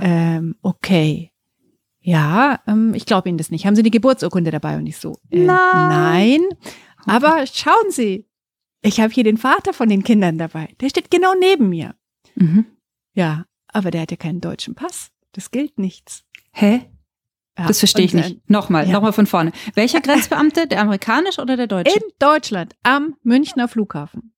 ähm, 0.00 0.56
okay. 0.62 1.30
Ja, 2.00 2.60
ähm, 2.66 2.94
ich 2.94 3.04
glaube 3.04 3.28
Ihnen 3.28 3.38
das 3.38 3.50
nicht. 3.50 3.66
Haben 3.66 3.76
Sie 3.76 3.82
eine 3.82 3.90
Geburtsurkunde 3.90 4.50
dabei? 4.50 4.78
Und 4.78 4.86
ich 4.86 4.96
so, 4.96 5.18
äh, 5.30 5.44
nein. 5.44 6.40
nein. 6.40 6.40
Aber 7.04 7.44
schauen 7.46 7.90
Sie, 7.90 8.26
ich 8.80 9.00
habe 9.00 9.12
hier 9.12 9.24
den 9.24 9.36
Vater 9.36 9.74
von 9.74 9.88
den 9.90 10.04
Kindern 10.04 10.38
dabei. 10.38 10.74
Der 10.80 10.88
steht 10.88 11.10
genau 11.10 11.34
neben 11.38 11.68
mir. 11.68 11.94
Mhm. 12.34 12.64
Ja, 13.12 13.44
aber 13.68 13.90
der 13.90 14.02
hat 14.02 14.10
ja 14.10 14.16
keinen 14.16 14.40
deutschen 14.40 14.74
Pass. 14.74 15.10
Das 15.32 15.50
gilt 15.50 15.78
nichts. 15.78 16.24
Hä? 16.52 16.90
Ja, 17.58 17.66
das 17.66 17.80
verstehe 17.80 18.04
ich 18.04 18.14
nicht. 18.14 18.36
Äh, 18.36 18.40
nochmal, 18.46 18.86
ja. 18.86 18.92
nochmal 18.92 19.12
von 19.12 19.26
vorne. 19.26 19.52
Welcher 19.74 20.00
Grenzbeamte? 20.02 20.66
Der 20.66 20.80
amerikanische 20.80 21.42
oder 21.42 21.56
der 21.56 21.66
deutsche? 21.66 21.96
In 21.96 22.02
Deutschland, 22.18 22.74
am 22.82 23.16
Münchner 23.22 23.68
Flughafen. 23.68 24.32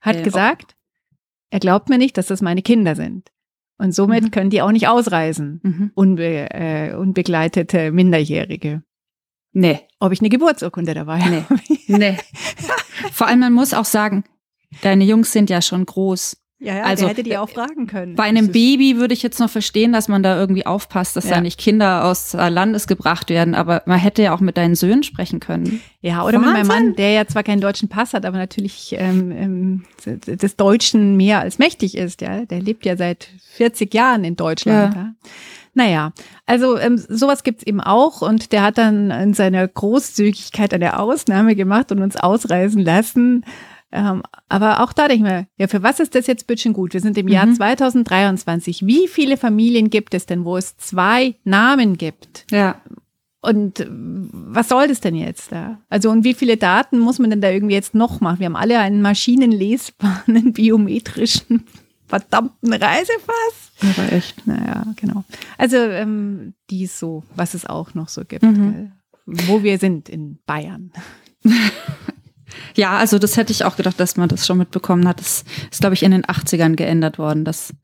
Hat 0.00 0.16
äh, 0.16 0.22
gesagt, 0.22 0.76
er 1.50 1.60
glaubt 1.60 1.88
mir 1.88 1.98
nicht, 1.98 2.16
dass 2.16 2.26
das 2.26 2.40
meine 2.40 2.62
Kinder 2.62 2.96
sind. 2.96 3.30
Und 3.76 3.94
somit 3.94 4.24
mhm. 4.24 4.30
können 4.30 4.50
die 4.50 4.62
auch 4.62 4.72
nicht 4.72 4.88
ausreisen. 4.88 5.60
Mhm. 5.62 5.90
Unbe 5.94 6.50
äh, 6.50 6.94
unbegleitete 6.94 7.90
Minderjährige. 7.92 8.82
Nee. 9.52 9.80
Ob 10.00 10.12
ich 10.12 10.20
eine 10.20 10.28
Geburtsurkunde 10.28 10.94
dabei 10.94 11.20
habe. 11.20 11.44
Nee. 11.60 11.78
nee. 11.98 12.16
Vor 13.12 13.26
allem, 13.26 13.40
man 13.40 13.52
muss 13.52 13.74
auch 13.74 13.84
sagen, 13.84 14.24
deine 14.82 15.04
Jungs 15.04 15.32
sind 15.32 15.50
ja 15.50 15.62
schon 15.62 15.86
groß. 15.86 16.36
Ja, 16.64 16.76
ja, 16.76 16.82
also 16.84 17.06
hätte 17.06 17.22
die 17.22 17.36
auch 17.36 17.48
fragen 17.48 17.86
können. 17.86 18.14
Bei 18.14 18.24
einem 18.24 18.50
Baby 18.50 18.96
würde 18.96 19.12
ich 19.12 19.22
jetzt 19.22 19.38
noch 19.38 19.50
verstehen, 19.50 19.92
dass 19.92 20.08
man 20.08 20.22
da 20.22 20.38
irgendwie 20.38 20.64
aufpasst, 20.64 21.14
dass 21.14 21.24
ja. 21.24 21.34
da 21.34 21.40
nicht 21.42 21.60
Kinder 21.60 22.04
aus 22.06 22.32
Landes 22.32 22.86
gebracht 22.86 23.28
werden, 23.28 23.54
aber 23.54 23.82
man 23.84 23.98
hätte 23.98 24.22
ja 24.22 24.34
auch 24.34 24.40
mit 24.40 24.56
deinen 24.56 24.74
Söhnen 24.74 25.02
sprechen 25.02 25.40
können. 25.40 25.82
Ja, 26.00 26.24
oder 26.24 26.38
Wahnsinn. 26.38 26.40
mit 26.40 26.52
meinem 26.52 26.66
Mann, 26.66 26.96
der 26.96 27.10
ja 27.10 27.26
zwar 27.26 27.42
keinen 27.42 27.60
deutschen 27.60 27.88
Pass 27.88 28.14
hat, 28.14 28.24
aber 28.24 28.38
natürlich 28.38 28.94
ähm, 28.98 29.84
ähm, 30.06 30.16
des 30.26 30.56
Deutschen 30.56 31.16
mehr 31.16 31.40
als 31.40 31.58
mächtig 31.58 31.96
ist. 31.96 32.22
Ja, 32.22 32.46
der 32.46 32.62
lebt 32.62 32.86
ja 32.86 32.96
seit 32.96 33.28
40 33.56 33.92
Jahren 33.92 34.24
in 34.24 34.36
Deutschland. 34.36 34.94
Ja. 34.94 35.00
ja. 35.00 35.14
Naja, 35.74 36.12
also 36.46 36.78
ähm, 36.78 36.96
sowas 36.96 37.42
gibt's 37.42 37.64
eben 37.64 37.80
auch 37.80 38.22
und 38.22 38.52
der 38.52 38.62
hat 38.62 38.78
dann 38.78 39.10
in 39.10 39.34
seiner 39.34 39.66
Großzügigkeit 39.66 40.72
eine 40.72 41.00
Ausnahme 41.00 41.56
gemacht 41.56 41.90
und 41.90 42.00
uns 42.00 42.16
ausreisen 42.16 42.80
lassen. 42.80 43.44
Ähm, 43.94 44.24
aber 44.48 44.82
auch 44.82 44.92
da 44.92 45.06
denke 45.06 45.24
ich 45.24 45.32
mir, 45.32 45.46
ja, 45.56 45.68
für 45.68 45.84
was 45.84 46.00
ist 46.00 46.16
das 46.16 46.26
jetzt 46.26 46.48
bitte 46.48 46.72
gut? 46.72 46.94
Wir 46.94 47.00
sind 47.00 47.16
im 47.16 47.26
mhm. 47.26 47.32
Jahr 47.32 47.52
2023. 47.52 48.84
Wie 48.84 49.06
viele 49.06 49.36
Familien 49.36 49.88
gibt 49.88 50.14
es 50.14 50.26
denn, 50.26 50.44
wo 50.44 50.56
es 50.56 50.76
zwei 50.76 51.36
Namen 51.44 51.96
gibt? 51.96 52.44
Ja. 52.50 52.80
Und 53.40 53.86
was 53.88 54.70
soll 54.70 54.88
das 54.88 55.00
denn 55.00 55.14
jetzt 55.14 55.52
da? 55.52 55.78
Also 55.90 56.10
und 56.10 56.24
wie 56.24 56.34
viele 56.34 56.56
Daten 56.56 56.98
muss 56.98 57.20
man 57.20 57.30
denn 57.30 57.40
da 57.40 57.50
irgendwie 57.50 57.74
jetzt 57.74 57.94
noch 57.94 58.20
machen? 58.20 58.40
Wir 58.40 58.46
haben 58.46 58.56
alle 58.56 58.80
einen 58.80 59.00
maschinenlesbaren, 59.00 60.52
biometrischen, 60.52 61.64
verdammten 62.06 62.72
Reisepass. 62.72 63.72
Aber 63.80 64.12
echt. 64.12 64.44
Naja, 64.44 64.86
genau. 64.96 65.22
Also 65.56 65.76
ähm, 65.76 66.54
dies 66.68 66.98
so, 66.98 67.22
was 67.36 67.54
es 67.54 67.64
auch 67.64 67.94
noch 67.94 68.08
so 68.08 68.24
gibt. 68.24 68.42
Mhm. 68.42 68.90
Wo 69.26 69.62
wir 69.62 69.78
sind 69.78 70.08
in 70.08 70.38
Bayern. 70.46 70.90
Ja, 72.76 72.98
also 72.98 73.18
das 73.18 73.36
hätte 73.36 73.52
ich 73.52 73.64
auch 73.64 73.76
gedacht, 73.76 73.98
dass 73.98 74.16
man 74.16 74.28
das 74.28 74.46
schon 74.46 74.58
mitbekommen 74.58 75.06
hat. 75.06 75.20
Das 75.20 75.44
ist, 75.70 75.80
glaube 75.80 75.94
ich, 75.94 76.02
in 76.02 76.10
den 76.10 76.24
80ern 76.24 76.76
geändert 76.76 77.18
worden. 77.18 77.44
Das, 77.44 77.74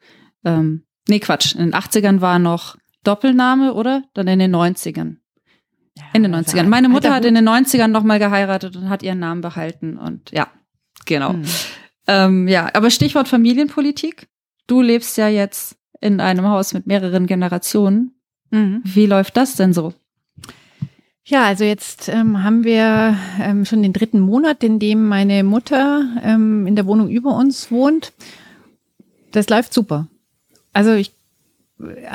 ähm, 0.45 0.85
nee, 1.09 1.21
Quatsch. 1.21 1.55
In 1.55 1.61
den 1.61 1.75
80ern 1.75 2.21
war 2.21 2.39
noch 2.39 2.77
Doppelname, 3.05 3.75
oder? 3.75 4.05
Dann 4.15 4.29
in 4.29 4.39
den 4.39 4.55
90ern. 4.55 5.17
Ja, 5.97 6.05
in 6.13 6.23
den 6.23 6.35
90ern. 6.35 6.65
Meine 6.65 6.89
Mutter 6.89 7.13
hat 7.13 7.25
in 7.25 7.35
den 7.35 7.49
90ern 7.49 7.89
nochmal 7.89 8.19
geheiratet 8.19 8.77
und 8.77 8.89
hat 8.89 9.03
ihren 9.03 9.19
Namen 9.19 9.41
behalten. 9.41 9.97
Und 9.99 10.31
ja, 10.33 10.49
genau. 11.07 11.33
Hm. 11.33 11.45
Ähm, 12.07 12.49
ja, 12.49 12.71
aber 12.75 12.91
Stichwort 12.91 13.29
Familienpolitik. 13.29 14.29
Du 14.67 14.83
lebst 14.83 15.17
ja 15.17 15.29
jetzt 15.29 15.77
in 16.01 16.21
einem 16.21 16.47
Haus 16.47 16.73
mit 16.73 16.87
mehreren 16.87 17.27
Generationen. 17.27 18.15
Mhm. 18.51 18.83
Wie 18.85 19.07
läuft 19.07 19.37
das 19.37 19.57
denn 19.57 19.73
so? 19.73 19.95
Ja, 21.31 21.45
also 21.45 21.63
jetzt 21.63 22.09
ähm, 22.09 22.43
haben 22.43 22.65
wir 22.65 23.17
ähm, 23.41 23.65
schon 23.65 23.85
den 23.85 23.93
dritten 23.93 24.19
Monat, 24.19 24.65
in 24.65 24.81
dem 24.81 25.07
meine 25.07 25.45
Mutter 25.45 26.05
ähm, 26.25 26.67
in 26.67 26.75
der 26.75 26.87
Wohnung 26.87 27.09
über 27.09 27.37
uns 27.37 27.71
wohnt. 27.71 28.13
Das 29.31 29.49
läuft 29.49 29.73
super. 29.73 30.09
Also 30.73 30.93
ich 30.93 31.13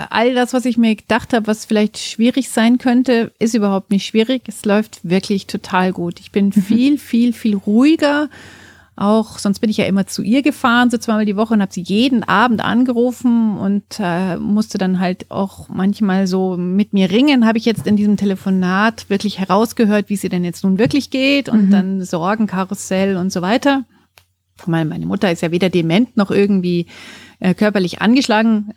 all 0.09 0.33
das, 0.33 0.53
was 0.53 0.65
ich 0.65 0.77
mir 0.77 0.97
gedacht 0.97 1.31
habe, 1.31 1.47
was 1.47 1.63
vielleicht 1.63 1.97
schwierig 1.97 2.49
sein 2.49 2.77
könnte, 2.77 3.31
ist 3.39 3.53
überhaupt 3.53 3.89
nicht 3.89 4.05
schwierig. 4.05 4.43
Es 4.47 4.65
läuft 4.65 4.99
wirklich 5.03 5.47
total 5.47 5.93
gut. 5.93 6.19
Ich 6.19 6.33
bin 6.33 6.51
viel, 6.51 6.97
viel, 6.97 7.31
viel 7.31 7.55
ruhiger 7.55 8.29
auch, 8.95 9.39
sonst 9.39 9.59
bin 9.59 9.69
ich 9.69 9.77
ja 9.77 9.85
immer 9.85 10.07
zu 10.07 10.21
ihr 10.21 10.41
gefahren, 10.41 10.89
so 10.89 10.97
zweimal 10.97 11.25
die 11.25 11.35
Woche 11.35 11.53
und 11.53 11.61
habe 11.61 11.73
sie 11.73 11.81
jeden 11.81 12.23
Abend 12.23 12.63
angerufen 12.63 13.57
und 13.57 13.83
äh, 13.99 14.37
musste 14.37 14.77
dann 14.77 14.99
halt 14.99 15.29
auch 15.31 15.67
manchmal 15.67 16.27
so 16.27 16.55
mit 16.55 16.93
mir 16.93 17.11
ringen. 17.11 17.45
Habe 17.45 17.57
ich 17.57 17.65
jetzt 17.65 17.87
in 17.87 17.97
diesem 17.97 18.15
Telefonat 18.15 19.09
wirklich 19.09 19.39
herausgehört, 19.39 20.09
wie 20.09 20.13
es 20.13 20.23
ihr 20.23 20.29
denn 20.29 20.45
jetzt 20.45 20.63
nun 20.63 20.77
wirklich 20.77 21.09
geht 21.09 21.49
und 21.49 21.67
mhm. 21.67 21.71
dann 21.71 22.03
Sorgenkarussell 22.05 23.17
und 23.17 23.33
so 23.33 23.41
weiter. 23.41 23.83
Meine, 24.65 24.89
meine 24.89 25.05
Mutter 25.05 25.29
ist 25.31 25.41
ja 25.41 25.51
weder 25.51 25.69
dement 25.69 26.15
noch 26.15 26.31
irgendwie 26.31 26.87
äh, 27.39 27.53
körperlich 27.53 28.01
angeschlagen. 28.01 28.73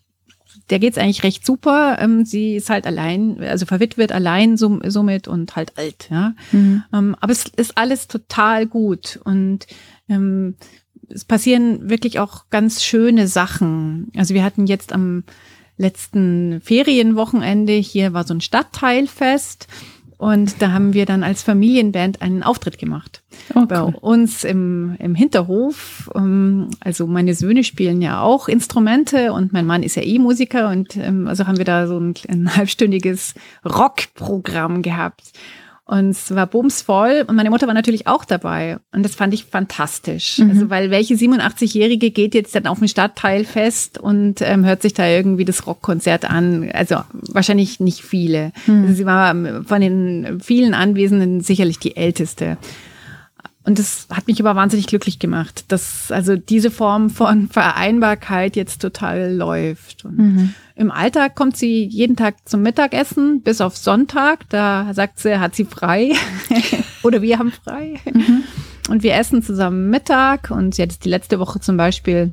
Der 0.70 0.78
geht's 0.78 0.98
eigentlich 0.98 1.22
recht 1.22 1.44
super. 1.46 1.98
Ähm, 2.00 2.25
sie 2.25 2.56
ist 2.56 2.70
halt 2.70 2.87
allein, 2.87 3.40
also 3.40 3.66
verwitwet 3.66 4.12
allein 4.12 4.56
so, 4.56 4.80
somit 4.87 5.28
und 5.28 5.56
halt 5.56 5.78
alt. 5.78 6.08
Ja, 6.10 6.34
mhm. 6.52 6.82
ähm, 6.92 7.16
aber 7.20 7.32
es 7.32 7.44
ist 7.56 7.76
alles 7.76 8.08
total 8.08 8.66
gut 8.66 9.20
und 9.25 9.66
ähm, 10.08 10.56
es 11.08 11.25
passieren 11.25 11.88
wirklich 11.88 12.18
auch 12.18 12.50
ganz 12.50 12.82
schöne 12.82 13.28
Sachen. 13.28 14.12
Also 14.16 14.34
wir 14.34 14.44
hatten 14.44 14.66
jetzt 14.66 14.92
am 14.92 15.25
letzten 15.78 16.60
Ferienwochenende, 16.60 17.72
hier 17.72 18.12
war 18.12 18.26
so 18.26 18.34
ein 18.34 18.40
Stadtteilfest 18.40 19.68
und 20.18 20.60
da 20.60 20.72
haben 20.72 20.94
wir 20.94 21.06
dann 21.06 21.22
als 21.22 21.44
Familienband 21.44 22.22
einen 22.22 22.42
Auftritt 22.42 22.76
gemacht. 22.76 23.22
Oh, 23.54 23.66
Bei 23.66 23.82
uns 23.82 24.42
im, 24.42 24.96
im 24.98 25.14
Hinterhof. 25.14 26.10
Ähm, 26.14 26.70
also 26.80 27.06
meine 27.06 27.34
Söhne 27.34 27.62
spielen 27.62 28.02
ja 28.02 28.20
auch 28.20 28.48
Instrumente 28.48 29.32
und 29.32 29.52
mein 29.52 29.64
Mann 29.64 29.84
ist 29.84 29.94
ja 29.94 30.02
eh 30.02 30.18
Musiker 30.18 30.70
und 30.70 30.96
ähm, 30.96 31.28
also 31.28 31.46
haben 31.46 31.58
wir 31.58 31.64
da 31.64 31.87
so 31.87 31.98
ein, 31.98 32.14
ein 32.28 32.56
halbstündiges 32.56 33.34
Rockprogramm 33.64 34.82
gehabt. 34.82 35.32
Und 35.88 36.11
es 36.11 36.35
war 36.35 36.47
bumsvoll 36.47 37.25
und 37.26 37.35
meine 37.35 37.49
Mutter 37.49 37.66
war 37.66 37.73
natürlich 37.73 38.07
auch 38.07 38.26
dabei. 38.26 38.76
Und 38.92 39.02
das 39.04 39.14
fand 39.14 39.33
ich 39.33 39.47
fantastisch. 39.47 40.37
Mhm. 40.37 40.50
Also, 40.50 40.68
weil 40.68 40.90
welche 40.90 41.14
87-Jährige 41.14 42.11
geht 42.11 42.35
jetzt 42.35 42.54
dann 42.54 42.66
auf 42.66 42.83
ein 42.83 42.88
Stadtteilfest 42.88 43.97
und 43.97 44.42
ähm, 44.42 44.66
hört 44.66 44.83
sich 44.83 44.92
da 44.92 45.09
irgendwie 45.09 45.47
das 45.47 45.66
Rockkonzert 45.66 46.28
an? 46.28 46.71
Also 46.75 46.97
wahrscheinlich 47.12 47.80
nicht 47.80 48.02
viele. 48.02 48.52
Mhm. 48.66 48.83
Also, 48.83 48.95
sie 48.97 49.07
war 49.07 49.35
von 49.64 49.80
den 49.80 50.40
vielen 50.42 50.75
Anwesenden 50.75 51.40
sicherlich 51.40 51.78
die 51.78 51.97
älteste. 51.97 52.59
Und 53.68 53.78
das 53.78 54.06
hat 54.10 54.28
mich 54.28 54.40
aber 54.40 54.56
wahnsinnig 54.56 54.87
glücklich 54.87 55.18
gemacht, 55.18 55.66
dass 55.68 56.10
also 56.10 56.37
diese 56.37 56.70
Form 56.70 57.10
von 57.10 57.48
Vereinbarkeit 57.50 58.56
jetzt 58.56 58.80
total 58.80 59.34
läuft. 59.34 60.06
Mhm. 60.06 60.54
Im 60.75 60.90
Alltag 60.90 61.34
kommt 61.34 61.58
sie 61.58 61.84
jeden 61.84 62.16
Tag 62.16 62.37
zum 62.48 62.62
Mittagessen, 62.62 63.42
bis 63.42 63.60
auf 63.60 63.76
Sonntag. 63.76 64.48
Da 64.48 64.94
sagt 64.94 65.18
sie, 65.18 65.38
hat 65.38 65.54
sie 65.54 65.66
frei. 65.66 66.12
Oder 67.02 67.20
wir 67.20 67.38
haben 67.38 67.52
frei. 67.52 67.96
Mhm. 68.10 68.44
Und 68.88 69.02
wir 69.02 69.14
essen 69.16 69.42
zusammen 69.42 69.90
Mittag. 69.90 70.50
Und 70.50 70.75
sie 70.75 70.80
hat 70.80 70.92
es 70.92 70.98
die 70.98 71.10
letzte 71.10 71.38
Woche 71.38 71.60
zum 71.60 71.76
Beispiel 71.76 72.32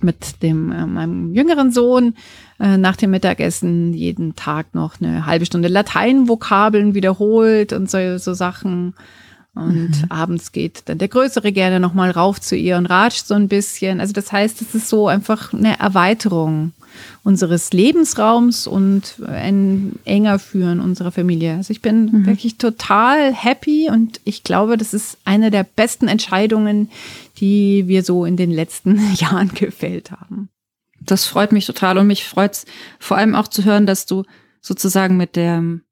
mit 0.00 0.44
dem 0.44 0.70
äh, 0.70 0.86
meinem 0.86 1.34
jüngeren 1.34 1.72
Sohn 1.72 2.14
äh, 2.60 2.76
nach 2.76 2.94
dem 2.94 3.10
Mittagessen 3.10 3.94
jeden 3.94 4.36
Tag 4.36 4.76
noch 4.76 5.00
eine 5.00 5.26
halbe 5.26 5.44
Stunde 5.44 5.66
Lateinvokabeln 5.66 6.94
wiederholt 6.94 7.72
und 7.72 7.90
so, 7.90 8.16
so 8.18 8.32
Sachen. 8.32 8.94
Und 9.58 10.02
mhm. 10.02 10.10
abends 10.10 10.52
geht 10.52 10.82
dann 10.86 10.98
der 10.98 11.08
Größere 11.08 11.50
gerne 11.52 11.80
nochmal 11.80 12.10
rauf 12.10 12.40
zu 12.40 12.54
ihr 12.54 12.76
und 12.76 12.86
ratscht 12.86 13.26
so 13.26 13.34
ein 13.34 13.48
bisschen. 13.48 14.00
Also 14.00 14.12
das 14.12 14.30
heißt, 14.30 14.62
es 14.62 14.74
ist 14.74 14.88
so 14.88 15.08
einfach 15.08 15.52
eine 15.52 15.78
Erweiterung 15.80 16.72
unseres 17.24 17.72
Lebensraums 17.72 18.66
und 18.66 19.16
ein 19.26 19.98
enger 20.04 20.38
Führen 20.38 20.80
unserer 20.80 21.10
Familie. 21.10 21.56
Also 21.56 21.72
ich 21.72 21.82
bin 21.82 22.06
mhm. 22.06 22.26
wirklich 22.26 22.56
total 22.56 23.34
happy 23.34 23.90
und 23.90 24.20
ich 24.24 24.44
glaube, 24.44 24.76
das 24.76 24.94
ist 24.94 25.18
eine 25.24 25.50
der 25.50 25.64
besten 25.64 26.08
Entscheidungen, 26.08 26.90
die 27.38 27.88
wir 27.88 28.04
so 28.04 28.24
in 28.24 28.36
den 28.36 28.50
letzten 28.50 29.00
Jahren 29.14 29.52
gefällt 29.54 30.12
haben. 30.12 30.50
Das 31.00 31.24
freut 31.24 31.52
mich 31.52 31.66
total 31.66 31.98
und 31.98 32.06
mich 32.06 32.24
freut 32.24 32.52
es 32.52 32.66
vor 32.98 33.16
allem 33.16 33.34
auch 33.34 33.48
zu 33.48 33.64
hören, 33.64 33.86
dass 33.86 34.06
du 34.06 34.24
sozusagen 34.60 35.16
mit 35.16 35.36
dem 35.36 35.82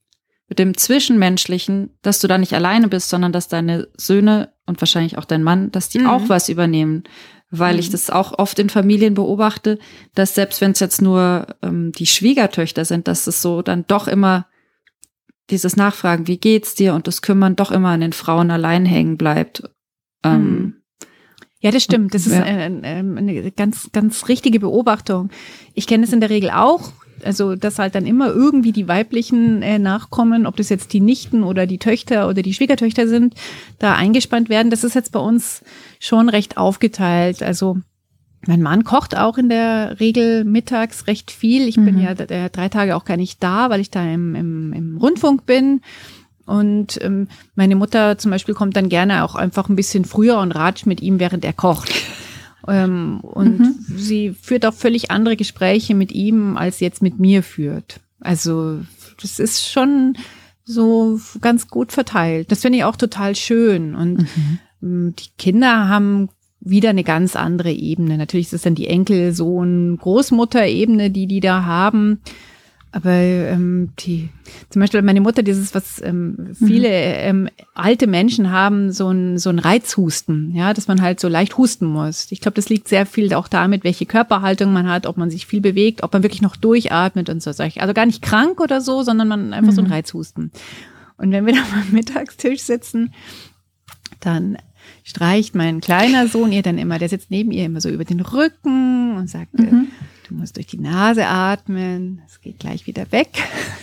mit 0.49 0.59
dem 0.59 0.77
Zwischenmenschlichen, 0.77 1.91
dass 2.03 2.21
du 2.21 2.29
da 2.29 2.39
nicht 2.39 2.53
alleine 2.53 2.89
bist, 2.89 3.09
sondern 3.09 3.33
dass 3.33 3.49
deine 3.49 3.89
Söhne 3.97 4.53
und 4.67 4.81
wahrscheinlich 4.81 5.19
auch 5.19 5.25
dein 5.25 5.43
Mann, 5.43 5.73
dass 5.73 5.89
die 5.89 6.01
mhm. 6.01 6.07
auch 6.07 6.29
was 6.29 6.49
übernehmen. 6.49 7.05
Weil 7.51 7.75
mhm. 7.75 7.81
ich 7.81 7.91
das 7.91 8.11
auch 8.11 8.39
oft 8.39 8.59
in 8.59 8.71
Familien 8.71 9.15
beobachte, 9.15 9.79
dass 10.15 10.35
selbst 10.35 10.61
wenn 10.61 10.73
es 10.73 10.81
jetzt 10.81 11.03
nur 11.03 11.47
ähm, 11.63 11.93
die 11.93 12.07
Schwiegertöchter 12.07 12.85
sind, 12.85 13.09
dass 13.09 13.27
es 13.27 13.43
so 13.43 13.63
dann 13.63 13.85
doch 13.87 14.09
immer 14.09 14.47
dieses 15.51 15.77
Nachfragen, 15.77 16.27
wie 16.27 16.39
geht's 16.39 16.75
dir 16.75 16.95
und 16.95 17.07
das 17.07 17.23
Kümmern 17.23 17.55
doch 17.55 17.71
immer 17.71 17.91
an 17.91 18.01
den 18.01 18.13
Frauen 18.13 18.51
allein 18.51 18.85
hängen 18.85 19.17
bleibt. 19.17 19.63
Ähm, 20.25 20.43
mhm. 20.43 20.75
Ja, 21.61 21.71
das 21.71 21.83
stimmt. 21.83 22.15
Das 22.15 22.27
ist 22.27 22.33
eine, 22.33 22.85
eine 22.85 23.53
ganz, 23.53 23.91
ganz 23.93 24.29
richtige 24.29 24.61
Beobachtung. 24.61 25.31
Ich 25.75 25.87
kenne 25.87 26.05
es 26.05 26.13
in 26.13 26.21
der 26.21 26.31
Regel 26.31 26.51
auch 26.51 26.93
also 27.25 27.55
dass 27.55 27.79
halt 27.79 27.95
dann 27.95 28.07
immer 28.07 28.29
irgendwie 28.29 28.73
die 28.73 28.89
weiblichen 28.89 29.63
äh, 29.63 29.79
Nachkommen, 29.79 30.47
ob 30.47 30.57
das 30.57 30.69
jetzt 30.69 30.93
die 30.93 31.01
Nichten 31.01 31.43
oder 31.43 31.67
die 31.67 31.79
Töchter 31.79 32.29
oder 32.29 32.43
die 32.43 32.55
Schwiegertöchter 32.55 33.09
sind, 33.09 33.35
da 33.79 33.95
eingespannt 33.95 34.49
werden. 34.49 34.71
Das 34.71 34.85
ist 34.85 34.95
jetzt 34.95 35.13
bei 35.13 35.21
uns 35.21 35.63
schon 35.99 36.29
recht 36.29 36.57
aufgeteilt. 36.57 37.43
Also 37.43 37.79
mein 38.47 38.63
Mann 38.63 38.85
kocht 38.85 39.17
auch 39.17 39.39
in 39.39 39.49
der 39.49 39.99
Regel 39.99 40.45
mittags 40.45 41.07
recht 41.07 41.31
viel. 41.31 41.67
Ich 41.69 41.77
mhm. 41.77 41.85
bin 41.85 42.01
ja 42.01 42.11
äh, 42.13 42.51
drei 42.51 42.69
Tage 42.69 42.97
auch 42.97 43.05
gar 43.05 43.17
nicht 43.17 43.43
da, 43.43 43.71
weil 43.71 43.81
ich 43.81 43.91
da 43.91 44.05
im, 44.05 44.35
im, 44.35 44.73
im 44.73 44.97
Rundfunk 44.99 45.47
bin. 45.47 45.81
Und 46.45 47.03
ähm, 47.03 47.29
meine 47.57 47.75
Mutter 47.75 48.19
zum 48.19 48.31
Beispiel 48.31 48.55
kommt 48.55 48.77
dann 48.77 48.89
gerne 48.89 49.25
auch 49.25 49.35
einfach 49.35 49.69
ein 49.69 49.77
bisschen 49.77 50.05
früher 50.05 50.39
und 50.39 50.53
ratscht 50.53 50.87
mit 50.87 51.01
ihm, 51.01 51.19
während 51.19 51.45
er 51.45 51.53
kocht. 51.53 51.93
Ähm, 52.69 53.21
und 53.21 53.61
mhm. 53.61 53.75
sie 53.97 54.33
führt 54.33 54.67
auch 54.67 54.75
völlig 54.75 55.11
andere 55.11 55.37
Gespräche 55.37 55.95
mit 55.95 56.13
ihm, 56.13 56.57
als 56.57 56.81
jetzt 56.81 57.03
mit 57.03 57.19
mir 57.19 57.43
führt. 57.43 58.01
Also 58.21 58.81
das 59.21 59.39
ist 59.39 59.69
schon 59.69 60.17
so 60.65 61.21
ganz 61.41 61.69
gut 61.69 61.93
verteilt. 61.93 62.51
Das 62.51 62.63
finde 62.63 62.79
ich 62.79 62.85
auch 62.85 62.97
total 62.97 63.37
schön. 63.37 63.95
Und 63.95 64.19
mhm. 64.19 64.59
Ähm, 64.83 65.15
die 65.19 65.29
Kinder 65.39 65.89
haben 65.89 66.29
wieder 66.61 66.91
eine 66.91 67.05
ganz 67.05 67.37
andere 67.37 67.73
Ebene. 67.73 68.19
Natürlich 68.19 68.47
ist 68.47 68.55
es 68.55 68.63
dann 68.63 68.75
die 68.75 68.89
Enkel, 68.89 69.33
Sohn, 69.33 69.97
Großmutter-Ebene, 69.99 71.11
die 71.11 71.27
die 71.27 71.41
da 71.41 71.65
haben. 71.65 72.21
Aber 72.97 73.11
ähm, 73.11 73.91
die, 73.99 74.31
zum 74.71 74.81
Beispiel 74.81 75.03
meine 75.03 75.21
Mutter, 75.21 75.43
dieses, 75.43 75.75
was 75.75 76.01
ähm, 76.03 76.55
viele 76.55 76.89
mhm. 76.89 77.49
ähm, 77.49 77.49
alte 77.75 78.07
Menschen 78.07 78.51
haben, 78.51 78.91
so 78.91 79.11
ein, 79.11 79.37
so 79.37 79.51
ein 79.51 79.59
Reizhusten, 79.59 80.55
ja, 80.55 80.73
dass 80.73 80.89
man 80.89 81.03
halt 81.03 81.21
so 81.21 81.29
leicht 81.29 81.59
husten 81.59 81.85
muss. 81.85 82.33
Ich 82.33 82.41
glaube, 82.41 82.55
das 82.55 82.71
liegt 82.71 82.89
sehr 82.89 83.05
viel 83.05 83.35
auch 83.35 83.49
damit, 83.49 83.85
welche 83.85 84.07
Körperhaltung 84.07 84.73
man 84.73 84.89
hat, 84.89 85.07
ob 85.07 85.19
man 85.19 85.29
sich 85.29 85.47
viel 85.47 85.61
bewegt, 85.61 86.03
ob 86.05 86.15
man 86.15 86.23
wirklich 86.23 86.41
noch 86.41 86.57
durchatmet 86.57 87.29
und 87.29 87.43
so. 87.43 87.51
Also 87.51 87.93
gar 87.93 88.07
nicht 88.07 88.23
krank 88.23 88.63
oder 88.63 88.81
so, 88.81 89.03
sondern 89.03 89.29
man 89.29 89.53
einfach 89.53 89.73
mhm. 89.73 89.77
so 89.77 89.83
ein 89.83 89.89
mhm. 89.89 89.93
Reizhusten. 89.93 90.51
Und 91.19 91.33
wenn 91.33 91.45
wir 91.45 91.53
da 91.53 91.61
am 91.61 91.93
Mittagstisch 91.93 92.63
sitzen, 92.63 93.13
dann 94.21 94.57
streicht 95.05 95.55
mein 95.55 95.83
kleiner 95.83 96.29
Sohn 96.29 96.51
ihr 96.51 96.63
dann 96.63 96.79
immer, 96.79 96.99
der 96.99 97.11
sitzt 97.11 97.31
neben 97.31 97.51
ihr 97.51 97.67
immer 97.67 97.83
so 97.83 97.91
über 97.91 98.05
den 98.05 98.21
Rücken 98.21 99.19
und 99.19 99.29
sagt, 99.29 99.59
mhm. 99.59 99.89
Du 100.27 100.35
musst 100.35 100.57
durch 100.57 100.67
die 100.67 100.79
Nase 100.79 101.27
atmen, 101.27 102.21
es 102.27 102.41
geht 102.41 102.59
gleich 102.59 102.87
wieder 102.87 103.13
weg. 103.13 103.29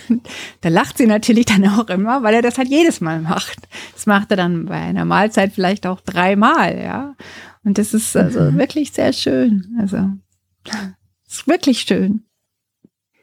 da 0.60 0.68
lacht 0.68 0.98
sie 0.98 1.06
natürlich 1.06 1.46
dann 1.46 1.66
auch 1.66 1.88
immer, 1.88 2.22
weil 2.22 2.34
er 2.34 2.42
das 2.42 2.58
halt 2.58 2.68
jedes 2.68 3.00
Mal 3.00 3.20
macht. 3.20 3.66
Das 3.94 4.04
macht 4.04 4.30
er 4.30 4.36
dann 4.36 4.66
bei 4.66 4.74
einer 4.74 5.06
Mahlzeit 5.06 5.52
vielleicht 5.52 5.86
auch 5.86 6.00
dreimal, 6.00 6.78
ja. 6.78 7.14
Und 7.64 7.78
das 7.78 7.94
ist 7.94 8.14
also 8.14 8.40
mhm. 8.40 8.58
wirklich 8.58 8.92
sehr 8.92 9.14
schön. 9.14 9.74
Also, 9.80 10.10
ist 11.26 11.46
wirklich 11.46 11.80
schön. 11.80 12.24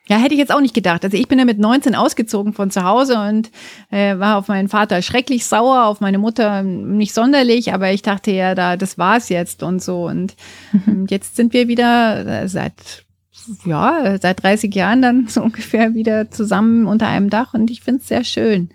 Ja, 0.07 0.17
hätte 0.17 0.33
ich 0.33 0.39
jetzt 0.39 0.51
auch 0.51 0.59
nicht 0.59 0.73
gedacht. 0.73 1.05
Also 1.05 1.15
ich 1.15 1.27
bin 1.27 1.37
ja 1.37 1.45
mit 1.45 1.59
19 1.59 1.93
ausgezogen 1.93 2.53
von 2.53 2.71
zu 2.71 2.83
Hause 2.83 3.19
und 3.19 3.51
äh, 3.91 4.17
war 4.17 4.37
auf 4.37 4.47
meinen 4.47 4.67
Vater 4.67 5.01
schrecklich 5.03 5.45
sauer, 5.45 5.85
auf 5.85 6.01
meine 6.01 6.17
Mutter 6.17 6.63
nicht 6.63 7.13
sonderlich, 7.13 7.71
aber 7.71 7.91
ich 7.91 8.01
dachte 8.01 8.31
ja, 8.31 8.55
da 8.55 8.77
das 8.77 8.97
war's 8.97 9.29
jetzt 9.29 9.61
und 9.61 9.81
so. 9.81 10.07
Und 10.07 10.35
mhm. 10.85 11.05
jetzt 11.07 11.35
sind 11.35 11.53
wir 11.53 11.67
wieder 11.67 12.25
äh, 12.25 12.47
seit 12.49 13.05
ja, 13.65 14.17
seit 14.21 14.43
30 14.43 14.73
Jahren 14.73 15.01
dann 15.01 15.25
so 15.29 15.41
ungefähr 15.41 15.93
wieder 15.93 16.31
zusammen 16.31 16.87
unter 16.87 17.07
einem 17.07 17.29
Dach 17.29 17.53
und 17.53 17.69
ich 17.69 17.81
finde 17.81 18.01
es 18.01 18.07
sehr 18.07 18.23
schön. 18.23 18.69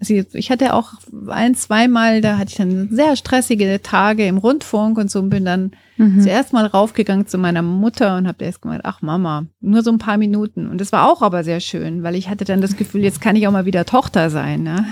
Also 0.00 0.14
ich 0.14 0.50
hatte 0.50 0.72
auch 0.72 0.94
ein, 1.28 1.54
zweimal, 1.54 2.22
da 2.22 2.38
hatte 2.38 2.50
ich 2.50 2.56
dann 2.56 2.88
sehr 2.90 3.16
stressige 3.16 3.82
Tage 3.82 4.26
im 4.26 4.38
Rundfunk 4.38 4.96
und 4.96 5.10
so 5.10 5.18
und 5.18 5.28
bin 5.28 5.44
dann 5.44 5.72
mhm. 5.98 6.22
zuerst 6.22 6.54
mal 6.54 6.64
raufgegangen 6.64 7.26
zu 7.26 7.36
meiner 7.36 7.60
Mutter 7.60 8.16
und 8.16 8.26
habe 8.26 8.42
erst 8.42 8.62
gemeint, 8.62 8.80
ach 8.84 9.02
Mama, 9.02 9.44
nur 9.60 9.82
so 9.82 9.92
ein 9.92 9.98
paar 9.98 10.16
Minuten. 10.16 10.70
Und 10.70 10.80
das 10.80 10.92
war 10.92 11.06
auch 11.06 11.20
aber 11.20 11.44
sehr 11.44 11.60
schön, 11.60 12.02
weil 12.02 12.14
ich 12.14 12.30
hatte 12.30 12.46
dann 12.46 12.62
das 12.62 12.78
Gefühl, 12.78 13.02
jetzt 13.02 13.20
kann 13.20 13.36
ich 13.36 13.46
auch 13.46 13.52
mal 13.52 13.66
wieder 13.66 13.84
Tochter 13.84 14.30
sein. 14.30 14.62
Ne? 14.62 14.86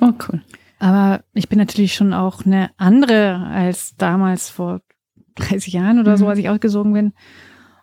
Oh, 0.00 0.12
cool. 0.28 0.40
Aber 0.78 1.24
ich 1.34 1.48
bin 1.48 1.58
natürlich 1.58 1.94
schon 1.94 2.14
auch 2.14 2.46
eine 2.46 2.70
andere 2.76 3.46
als 3.46 3.96
damals 3.96 4.50
vor 4.50 4.82
30 5.34 5.72
Jahren 5.72 5.98
oder 5.98 6.16
so, 6.16 6.24
mhm. 6.24 6.30
als 6.30 6.38
ich 6.38 6.48
ausgesogen 6.48 6.92
bin. 6.92 7.12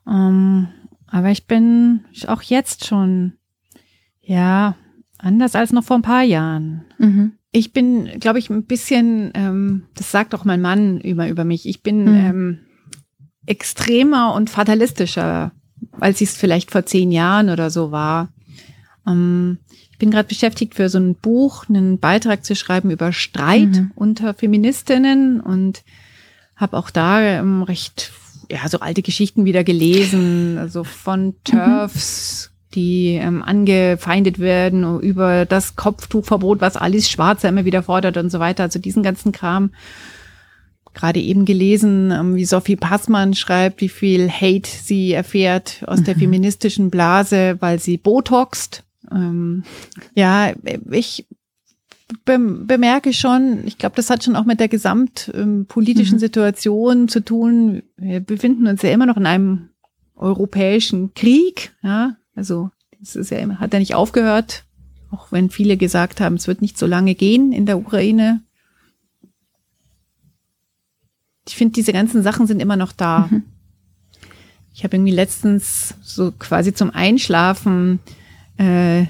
Ähm, 0.07 0.67
aber 1.07 1.31
ich 1.31 1.47
bin 1.47 2.05
auch 2.27 2.41
jetzt 2.41 2.85
schon, 2.85 3.33
ja, 4.21 4.75
anders 5.17 5.55
als 5.55 5.71
noch 5.71 5.83
vor 5.83 5.97
ein 5.97 6.03
paar 6.03 6.23
Jahren. 6.23 6.85
Mhm. 6.97 7.33
Ich 7.51 7.73
bin, 7.73 8.05
glaube 8.19 8.39
ich, 8.39 8.49
ein 8.49 8.65
bisschen, 8.65 9.31
ähm, 9.33 9.83
das 9.95 10.11
sagt 10.11 10.35
auch 10.35 10.45
mein 10.45 10.61
Mann 10.61 10.99
über, 11.01 11.27
über 11.29 11.43
mich, 11.43 11.67
ich 11.67 11.81
bin 11.81 12.03
mhm. 12.03 12.15
ähm, 12.15 12.59
extremer 13.45 14.35
und 14.35 14.49
fatalistischer, 14.49 15.51
als 15.99 16.21
ich 16.21 16.29
es 16.29 16.37
vielleicht 16.37 16.69
vor 16.69 16.85
zehn 16.85 17.11
Jahren 17.11 17.49
oder 17.49 17.71
so 17.71 17.91
war. 17.91 18.29
Ähm, 19.07 19.57
ich 19.91 19.97
bin 19.97 20.11
gerade 20.11 20.27
beschäftigt 20.27 20.75
für 20.75 20.89
so 20.89 20.99
ein 20.99 21.15
Buch, 21.15 21.67
einen 21.67 21.99
Beitrag 21.99 22.45
zu 22.45 22.55
schreiben 22.55 22.91
über 22.91 23.11
Streit 23.11 23.69
mhm. 23.69 23.91
unter 23.95 24.33
Feministinnen 24.33 25.41
und 25.41 25.83
habe 26.55 26.77
auch 26.77 26.89
da 26.89 27.21
ähm, 27.21 27.63
recht 27.63 28.11
ja, 28.51 28.67
so 28.67 28.79
alte 28.79 29.01
Geschichten 29.01 29.45
wieder 29.45 29.63
gelesen, 29.63 30.57
also 30.57 30.83
von 30.83 31.35
mhm. 31.51 31.89
die 32.73 33.15
ähm, 33.15 33.43
angefeindet 33.43 34.39
werden 34.39 34.99
über 35.01 35.45
das 35.45 35.75
Kopftuchverbot, 35.75 36.61
was 36.61 36.77
Alice 36.77 37.09
Schwarzer 37.09 37.49
immer 37.49 37.65
wieder 37.65 37.83
fordert 37.83 38.17
und 38.17 38.31
so 38.31 38.39
weiter. 38.39 38.63
Also 38.63 38.79
diesen 38.79 39.03
ganzen 39.03 39.31
Kram. 39.31 39.71
Gerade 40.95 41.19
eben 41.19 41.45
gelesen, 41.45 42.11
ähm, 42.11 42.35
wie 42.35 42.45
Sophie 42.45 42.75
Passmann 42.75 43.35
schreibt, 43.35 43.79
wie 43.79 43.89
viel 43.89 44.29
Hate 44.29 44.67
sie 44.67 45.13
erfährt 45.13 45.83
aus 45.85 45.99
mhm. 45.99 46.05
der 46.05 46.15
feministischen 46.15 46.89
Blase, 46.89 47.57
weil 47.59 47.79
sie 47.79 47.97
botoxt. 47.97 48.83
Ähm, 49.11 49.63
ja, 50.15 50.51
ich 50.89 51.27
bemerke 52.25 53.13
schon, 53.13 53.63
ich 53.65 53.77
glaube, 53.77 53.95
das 53.95 54.09
hat 54.09 54.23
schon 54.23 54.35
auch 54.35 54.45
mit 54.45 54.59
der 54.59 54.67
gesamtpolitischen 54.67 56.15
ähm, 56.15 56.19
Situation 56.19 57.07
zu 57.07 57.23
tun. 57.23 57.83
Wir 57.97 58.19
befinden 58.19 58.67
uns 58.67 58.81
ja 58.81 58.91
immer 58.91 59.05
noch 59.05 59.17
in 59.17 59.25
einem 59.25 59.69
europäischen 60.15 61.13
Krieg. 61.13 61.73
Ja, 61.83 62.15
also 62.35 62.71
das 62.99 63.15
ist 63.15 63.31
ja 63.31 63.37
immer, 63.37 63.59
hat 63.59 63.73
ja 63.73 63.79
nicht 63.79 63.95
aufgehört, 63.95 64.65
auch 65.11 65.31
wenn 65.31 65.49
viele 65.49 65.77
gesagt 65.77 66.19
haben, 66.19 66.35
es 66.35 66.47
wird 66.47 66.61
nicht 66.61 66.77
so 66.77 66.85
lange 66.85 67.15
gehen 67.15 67.51
in 67.51 67.65
der 67.65 67.77
Ukraine. 67.77 68.41
Ich 71.47 71.55
finde, 71.55 71.73
diese 71.73 71.93
ganzen 71.93 72.21
Sachen 72.21 72.47
sind 72.47 72.61
immer 72.61 72.75
noch 72.75 72.91
da. 72.91 73.27
Mhm. 73.29 73.43
Ich 74.73 74.83
habe 74.83 74.95
irgendwie 74.95 75.13
letztens 75.13 75.95
so 76.01 76.31
quasi 76.31 76.73
zum 76.73 76.91
Einschlafen 76.91 77.99
äh, 78.57 79.05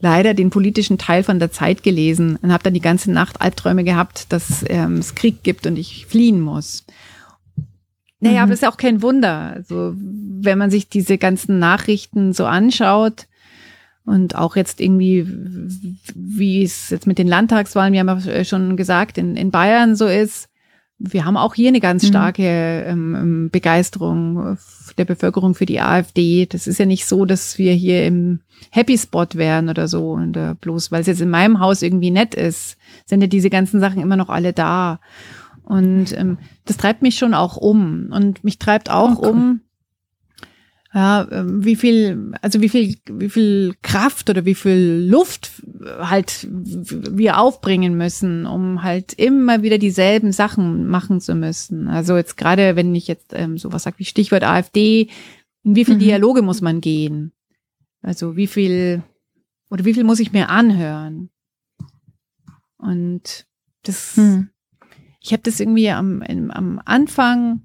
leider 0.00 0.34
den 0.34 0.50
politischen 0.50 0.98
Teil 0.98 1.22
von 1.22 1.38
der 1.38 1.52
Zeit 1.52 1.82
gelesen 1.82 2.36
und 2.42 2.52
habe 2.52 2.62
dann 2.62 2.74
die 2.74 2.80
ganze 2.80 3.10
Nacht 3.10 3.40
Albträume 3.40 3.84
gehabt, 3.84 4.32
dass 4.32 4.64
ähm, 4.68 4.98
es 4.98 5.14
Krieg 5.14 5.42
gibt 5.42 5.66
und 5.66 5.76
ich 5.76 6.06
fliehen 6.06 6.40
muss. 6.40 6.84
Naja, 8.20 8.38
mhm. 8.38 8.42
aber 8.44 8.52
ist 8.52 8.62
ja 8.62 8.70
auch 8.70 8.76
kein 8.76 9.02
Wunder. 9.02 9.54
Also, 9.56 9.94
wenn 9.96 10.58
man 10.58 10.70
sich 10.70 10.88
diese 10.88 11.18
ganzen 11.18 11.58
Nachrichten 11.58 12.32
so 12.32 12.44
anschaut 12.46 13.26
und 14.04 14.34
auch 14.36 14.56
jetzt 14.56 14.80
irgendwie, 14.80 15.26
wie 16.14 16.62
es 16.62 16.90
jetzt 16.90 17.06
mit 17.06 17.18
den 17.18 17.28
Landtagswahlen, 17.28 17.92
wir 17.92 18.00
haben 18.00 18.20
ja 18.20 18.44
schon 18.44 18.76
gesagt, 18.76 19.18
in, 19.18 19.36
in 19.36 19.50
Bayern 19.50 19.96
so 19.96 20.06
ist, 20.06 20.49
wir 21.02 21.24
haben 21.24 21.38
auch 21.38 21.54
hier 21.54 21.68
eine 21.68 21.80
ganz 21.80 22.02
mhm. 22.02 22.08
starke 22.08 22.84
ähm, 22.86 23.14
ähm, 23.14 23.50
Begeisterung 23.50 24.58
der 24.98 25.06
Bevölkerung 25.06 25.54
für 25.54 25.64
die 25.64 25.80
AfD. 25.80 26.44
Das 26.44 26.66
ist 26.66 26.78
ja 26.78 26.84
nicht 26.84 27.06
so, 27.06 27.24
dass 27.24 27.56
wir 27.56 27.72
hier 27.72 28.06
im 28.06 28.40
Happy 28.70 28.98
Spot 28.98 29.26
wären 29.32 29.70
oder 29.70 29.88
so. 29.88 30.12
Und 30.12 30.36
äh, 30.36 30.54
bloß 30.60 30.92
weil 30.92 31.00
es 31.00 31.06
jetzt 31.06 31.22
in 31.22 31.30
meinem 31.30 31.58
Haus 31.58 31.80
irgendwie 31.80 32.10
nett 32.10 32.34
ist, 32.34 32.76
sind 33.06 33.22
ja 33.22 33.26
diese 33.26 33.48
ganzen 33.48 33.80
Sachen 33.80 34.02
immer 34.02 34.16
noch 34.16 34.28
alle 34.28 34.52
da. 34.52 35.00
Und 35.64 36.12
ähm, 36.18 36.36
das 36.66 36.76
treibt 36.76 37.00
mich 37.00 37.16
schon 37.16 37.32
auch 37.32 37.56
um. 37.56 38.10
Und 38.12 38.44
mich 38.44 38.58
treibt 38.58 38.90
auch 38.90 39.18
okay. 39.18 39.30
um, 39.30 39.60
ja, 40.92 41.26
ähm, 41.30 41.64
wie 41.64 41.76
viel, 41.76 42.32
also 42.42 42.60
wie 42.60 42.68
viel, 42.68 42.96
wie 43.08 43.28
viel 43.28 43.74
Kraft 43.82 44.28
oder 44.28 44.44
wie 44.44 44.56
viel 44.56 45.06
Luft 45.08 45.62
halt 46.00 46.48
wir 46.50 47.38
aufbringen 47.38 47.96
müssen, 47.96 48.44
um 48.44 48.82
halt 48.82 49.12
immer 49.12 49.62
wieder 49.62 49.78
dieselben 49.78 50.32
Sachen 50.32 50.88
machen 50.88 51.20
zu 51.20 51.36
müssen. 51.36 51.86
Also 51.86 52.16
jetzt 52.16 52.36
gerade, 52.36 52.74
wenn 52.74 52.94
ich 52.94 53.06
jetzt 53.06 53.32
ähm, 53.34 53.56
sowas 53.56 53.84
sage 53.84 54.00
wie 54.00 54.04
Stichwort 54.04 54.42
AfD, 54.42 55.08
in 55.62 55.76
wie 55.76 55.84
viel 55.84 55.94
mhm. 55.94 56.00
Dialoge 56.00 56.42
muss 56.42 56.60
man 56.60 56.80
gehen? 56.80 57.32
Also 58.02 58.36
wie 58.36 58.48
viel 58.48 59.04
oder 59.70 59.84
wie 59.84 59.94
viel 59.94 60.04
muss 60.04 60.20
ich 60.20 60.32
mir 60.32 60.50
anhören? 60.50 61.30
Und 62.78 63.46
das, 63.82 64.16
hm. 64.16 64.50
ich 65.20 65.32
habe 65.32 65.42
das 65.42 65.60
irgendwie 65.60 65.90
am, 65.90 66.22
am 66.22 66.80
Anfang 66.84 67.62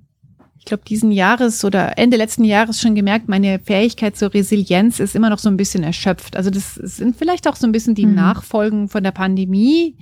ich 0.65 0.69
glaube, 0.69 0.83
diesen 0.83 1.11
Jahres 1.11 1.63
oder 1.63 1.99
Ende 1.99 2.17
letzten 2.17 2.43
Jahres 2.43 2.81
schon 2.81 2.95
gemerkt, 2.95 3.29
meine 3.29 3.59
Fähigkeit 3.59 4.17
zur 4.17 4.33
Resilienz 4.33 4.99
ist 4.99 5.15
immer 5.15 5.29
noch 5.29 5.37
so 5.37 5.47
ein 5.47 5.57
bisschen 5.57 5.83
erschöpft. 5.83 6.35
Also 6.35 6.49
das 6.49 6.73
sind 6.73 7.15
vielleicht 7.15 7.47
auch 7.47 7.55
so 7.55 7.67
ein 7.67 7.71
bisschen 7.71 7.93
die 7.93 8.07
mhm. 8.07 8.15
Nachfolgen 8.15 8.89
von 8.89 9.03
der 9.03 9.11
Pandemie. 9.11 9.95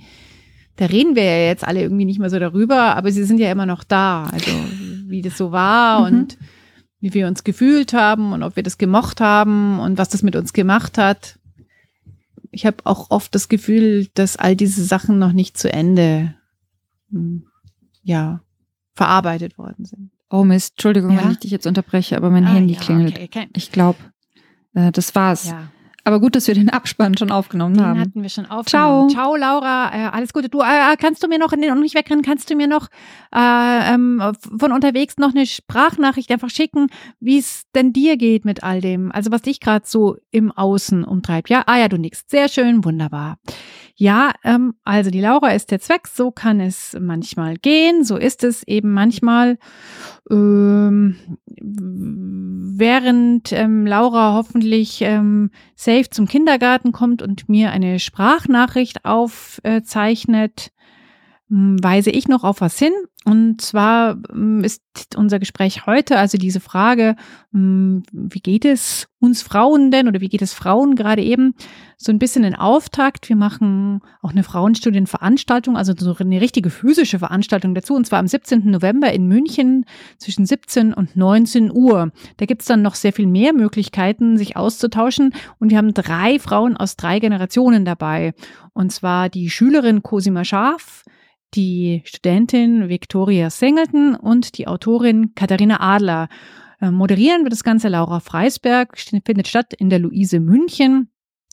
Da 0.76 0.86
reden 0.86 1.16
wir 1.16 1.24
ja 1.24 1.48
jetzt 1.48 1.68
alle 1.68 1.82
irgendwie 1.82 2.06
nicht 2.06 2.18
mehr 2.18 2.30
so 2.30 2.38
darüber, 2.38 2.96
aber 2.96 3.12
sie 3.12 3.24
sind 3.24 3.40
ja 3.40 3.52
immer 3.52 3.66
noch 3.66 3.84
da. 3.84 4.24
Also 4.32 4.52
wie 5.06 5.20
das 5.20 5.36
so 5.36 5.52
war 5.52 6.00
mhm. 6.00 6.06
und 6.16 6.38
wie 6.98 7.12
wir 7.12 7.26
uns 7.26 7.44
gefühlt 7.44 7.92
haben 7.92 8.32
und 8.32 8.42
ob 8.42 8.56
wir 8.56 8.62
das 8.62 8.78
gemocht 8.78 9.20
haben 9.20 9.80
und 9.80 9.98
was 9.98 10.08
das 10.08 10.22
mit 10.22 10.34
uns 10.34 10.54
gemacht 10.54 10.96
hat. 10.96 11.38
Ich 12.52 12.64
habe 12.64 12.78
auch 12.84 13.10
oft 13.10 13.34
das 13.34 13.50
Gefühl, 13.50 14.08
dass 14.14 14.38
all 14.38 14.56
diese 14.56 14.82
Sachen 14.82 15.18
noch 15.18 15.34
nicht 15.34 15.58
zu 15.58 15.70
Ende 15.70 16.34
hm, 17.10 17.44
ja 18.02 18.40
verarbeitet 18.94 19.58
worden 19.58 19.84
sind. 19.84 20.13
Oh 20.30 20.44
Mist, 20.44 20.72
Entschuldigung, 20.72 21.12
ja? 21.12 21.24
wenn 21.24 21.32
ich 21.32 21.38
dich 21.38 21.50
jetzt 21.50 21.66
unterbreche, 21.66 22.16
aber 22.16 22.30
mein 22.30 22.44
ah, 22.44 22.54
Handy 22.54 22.74
ja, 22.74 22.80
klingelt. 22.80 23.14
Okay, 23.14 23.28
okay. 23.30 23.48
Ich 23.54 23.70
glaube, 23.70 23.98
äh, 24.74 24.90
das 24.92 25.14
war's. 25.14 25.48
Ja. 25.48 25.68
Aber 26.06 26.20
gut, 26.20 26.36
dass 26.36 26.46
wir 26.46 26.54
den 26.54 26.68
Abspann 26.68 27.16
schon 27.16 27.30
aufgenommen 27.30 27.76
den 27.76 27.84
haben. 27.84 28.00
hatten 28.00 28.22
wir 28.22 28.28
schon 28.28 28.44
aufgenommen. 28.44 29.08
Ciao. 29.08 29.34
Ciao, 29.34 29.36
Laura. 29.36 29.90
Äh, 29.94 30.10
alles 30.10 30.34
Gute. 30.34 30.50
Du, 30.50 30.60
äh, 30.60 30.96
kannst 30.98 31.22
du 31.22 31.28
mir 31.28 31.38
noch, 31.38 31.52
in 31.54 31.62
den 31.62 31.80
nicht 31.80 31.94
wegrennen, 31.94 32.22
kannst 32.22 32.50
du 32.50 32.54
mir 32.54 32.66
noch 32.66 32.88
äh, 33.34 33.94
ähm, 33.94 34.22
von 34.58 34.72
unterwegs 34.72 35.16
noch 35.16 35.34
eine 35.34 35.46
Sprachnachricht 35.46 36.30
einfach 36.30 36.50
schicken, 36.50 36.88
wie 37.20 37.38
es 37.38 37.62
denn 37.74 37.94
dir 37.94 38.18
geht 38.18 38.44
mit 38.44 38.62
all 38.62 38.82
dem? 38.82 39.12
Also 39.12 39.30
was 39.30 39.42
dich 39.42 39.60
gerade 39.60 39.86
so 39.88 40.16
im 40.30 40.52
Außen 40.52 41.04
umtreibt. 41.04 41.48
Ja, 41.48 41.64
ah 41.66 41.78
ja, 41.78 41.88
du 41.88 41.96
nix. 41.96 42.24
Sehr 42.26 42.48
schön, 42.48 42.84
wunderbar. 42.84 43.38
Ja, 43.96 44.32
ähm, 44.42 44.74
also 44.82 45.10
die 45.10 45.20
Laura 45.20 45.50
ist 45.50 45.70
der 45.70 45.80
Zweck, 45.80 46.08
so 46.08 46.32
kann 46.32 46.58
es 46.58 46.96
manchmal 47.00 47.56
gehen, 47.56 48.02
so 48.02 48.16
ist 48.16 48.42
es 48.42 48.66
eben 48.66 48.92
manchmal. 48.92 49.56
Ähm, 50.28 51.14
während 51.46 53.52
ähm, 53.52 53.86
Laura 53.86 54.34
hoffentlich 54.34 55.00
ähm, 55.02 55.50
safe 55.76 56.10
zum 56.10 56.26
Kindergarten 56.26 56.90
kommt 56.90 57.22
und 57.22 57.48
mir 57.48 57.70
eine 57.70 58.00
Sprachnachricht 58.00 59.04
aufzeichnet, 59.04 60.66
hm, 60.66 60.72
weise 61.54 62.10
ich 62.10 62.26
noch 62.26 62.42
auf 62.42 62.60
was 62.60 62.78
hin. 62.78 62.92
Und 63.24 63.60
zwar 63.62 64.18
hm, 64.30 64.62
ist 64.64 64.82
unser 65.16 65.38
Gespräch 65.38 65.86
heute, 65.86 66.18
also 66.18 66.36
diese 66.36 66.60
Frage, 66.60 67.16
hm, 67.52 68.02
wie 68.12 68.40
geht 68.40 68.64
es 68.64 69.08
uns 69.20 69.40
Frauen 69.40 69.90
denn 69.90 70.08
oder 70.08 70.20
wie 70.20 70.28
geht 70.28 70.42
es 70.42 70.52
Frauen 70.52 70.94
gerade 70.96 71.22
eben, 71.22 71.54
so 71.96 72.12
ein 72.12 72.18
bisschen 72.18 72.44
ein 72.44 72.54
Auftakt. 72.56 73.30
Wir 73.30 73.36
machen 73.36 74.00
auch 74.20 74.32
eine 74.32 74.42
Frauenstudienveranstaltung, 74.42 75.76
also 75.76 75.94
so 75.96 76.14
eine 76.18 76.40
richtige 76.40 76.68
physische 76.68 77.18
Veranstaltung 77.18 77.74
dazu, 77.74 77.94
und 77.94 78.06
zwar 78.06 78.18
am 78.18 78.26
17. 78.26 78.70
November 78.70 79.12
in 79.12 79.26
München 79.26 79.86
zwischen 80.18 80.44
17 80.44 80.92
und 80.92 81.16
19 81.16 81.70
Uhr. 81.72 82.10
Da 82.36 82.46
gibt's 82.46 82.66
dann 82.66 82.82
noch 82.82 82.96
sehr 82.96 83.14
viel 83.14 83.26
mehr 83.26 83.54
Möglichkeiten, 83.54 84.36
sich 84.36 84.56
auszutauschen. 84.56 85.32
Und 85.58 85.70
wir 85.70 85.78
haben 85.78 85.94
drei 85.94 86.38
Frauen 86.38 86.76
aus 86.76 86.96
drei 86.96 87.20
Generationen 87.20 87.84
dabei. 87.84 88.34
Und 88.74 88.92
zwar 88.92 89.30
die 89.30 89.48
Schülerin 89.48 90.02
Cosima 90.02 90.44
Schaf, 90.44 91.04
die 91.54 92.02
Studentin 92.04 92.88
Victoria 92.88 93.50
Singleton 93.50 94.14
und 94.14 94.58
die 94.58 94.66
Autorin 94.66 95.34
Katharina 95.34 95.80
Adler. 95.80 96.28
Äh, 96.80 96.90
moderieren 96.90 97.42
wird 97.42 97.52
das 97.52 97.64
Ganze 97.64 97.88
Laura 97.88 98.20
Freisberg, 98.20 98.98
findet 98.98 99.48
statt 99.48 99.72
in 99.72 99.90
der 99.90 99.98
Luise 99.98 100.40
München. 100.40 101.10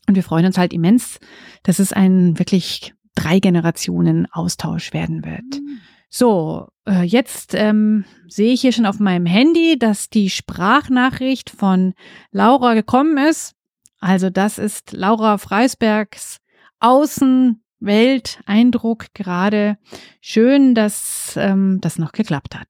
Und 0.07 0.15
wir 0.15 0.23
freuen 0.23 0.45
uns 0.45 0.57
halt 0.57 0.73
immens, 0.73 1.19
dass 1.63 1.79
es 1.79 1.93
ein 1.93 2.39
wirklich 2.39 2.93
drei 3.15 3.39
Generationen 3.39 4.27
Austausch 4.31 4.93
werden 4.93 5.23
wird. 5.23 5.61
Mhm. 5.61 5.79
So, 6.09 6.67
äh, 6.85 7.03
jetzt 7.03 7.53
ähm, 7.53 8.03
sehe 8.27 8.51
ich 8.51 8.61
hier 8.61 8.73
schon 8.73 8.85
auf 8.85 8.99
meinem 8.99 9.25
Handy, 9.25 9.79
dass 9.79 10.09
die 10.09 10.29
Sprachnachricht 10.29 11.49
von 11.49 11.93
Laura 12.31 12.73
gekommen 12.73 13.17
ist. 13.17 13.55
Also 13.99 14.29
das 14.29 14.57
ist 14.57 14.91
Laura 14.91 15.37
Freisbergs 15.37 16.39
Außen 16.81 17.60
Welteindruck 17.81 19.07
gerade. 19.13 19.77
Schön, 20.21 20.75
dass 20.75 21.33
ähm, 21.35 21.79
das 21.81 21.97
noch 21.97 22.11
geklappt 22.11 22.55
hat. 22.55 22.67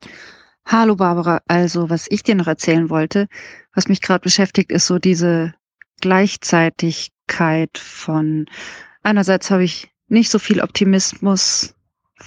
Hallo 0.65 0.95
Barbara, 0.95 1.41
also 1.47 1.89
was 1.89 2.07
ich 2.09 2.23
dir 2.23 2.35
noch 2.35 2.47
erzählen 2.47 2.89
wollte, 2.89 3.27
was 3.75 3.89
mich 3.89 4.01
gerade 4.01 4.21
beschäftigt, 4.21 4.71
ist 4.71 4.87
so 4.87 4.99
diese 4.99 5.53
Gleichzeitigkeit 5.99 7.77
von 7.77 8.45
einerseits 9.03 9.51
habe 9.51 9.63
ich 9.63 9.91
nicht 10.07 10.31
so 10.31 10.39
viel 10.39 10.61
Optimismus, 10.61 11.75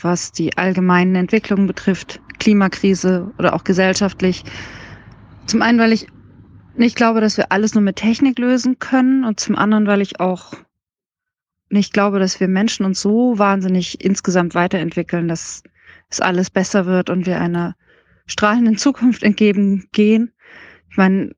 was 0.01 0.33
die 0.33 0.57
allgemeinen 0.57 1.15
Entwicklungen 1.15 1.67
betrifft, 1.67 2.21
Klimakrise 2.39 3.33
oder 3.39 3.55
auch 3.55 3.65
gesellschaftlich. 3.65 4.45
Zum 5.47 5.63
einen, 5.63 5.79
weil 5.79 5.93
ich 5.93 6.07
nicht 6.77 6.97
glaube, 6.97 7.21
dass 7.21 7.37
wir 7.37 7.53
alles 7.53 7.75
nur 7.75 7.83
mit 7.83 7.97
Technik 7.97 8.39
lösen 8.39 8.79
können 8.79 9.25
und 9.25 9.39
zum 9.39 9.57
anderen, 9.57 9.87
weil 9.87 10.01
ich 10.01 10.21
auch 10.21 10.53
nicht 11.69 11.93
glaube, 11.93 12.19
dass 12.19 12.41
wir 12.41 12.49
Menschen 12.49 12.87
uns 12.87 13.01
so 13.01 13.39
wahnsinnig 13.39 14.05
insgesamt 14.05 14.55
weiterentwickeln, 14.55 15.29
dass 15.29 15.63
es 16.11 16.21
alles 16.21 16.51
besser 16.51 16.87
wird 16.87 17.11
und 17.11 17.27
wir 17.27 17.41
einer 17.41 17.75
strahlenden 18.27 18.77
Zukunft 18.77 19.23
entgegengehen. 19.23 20.33
Ich 20.91 20.97
meine, 20.97 21.35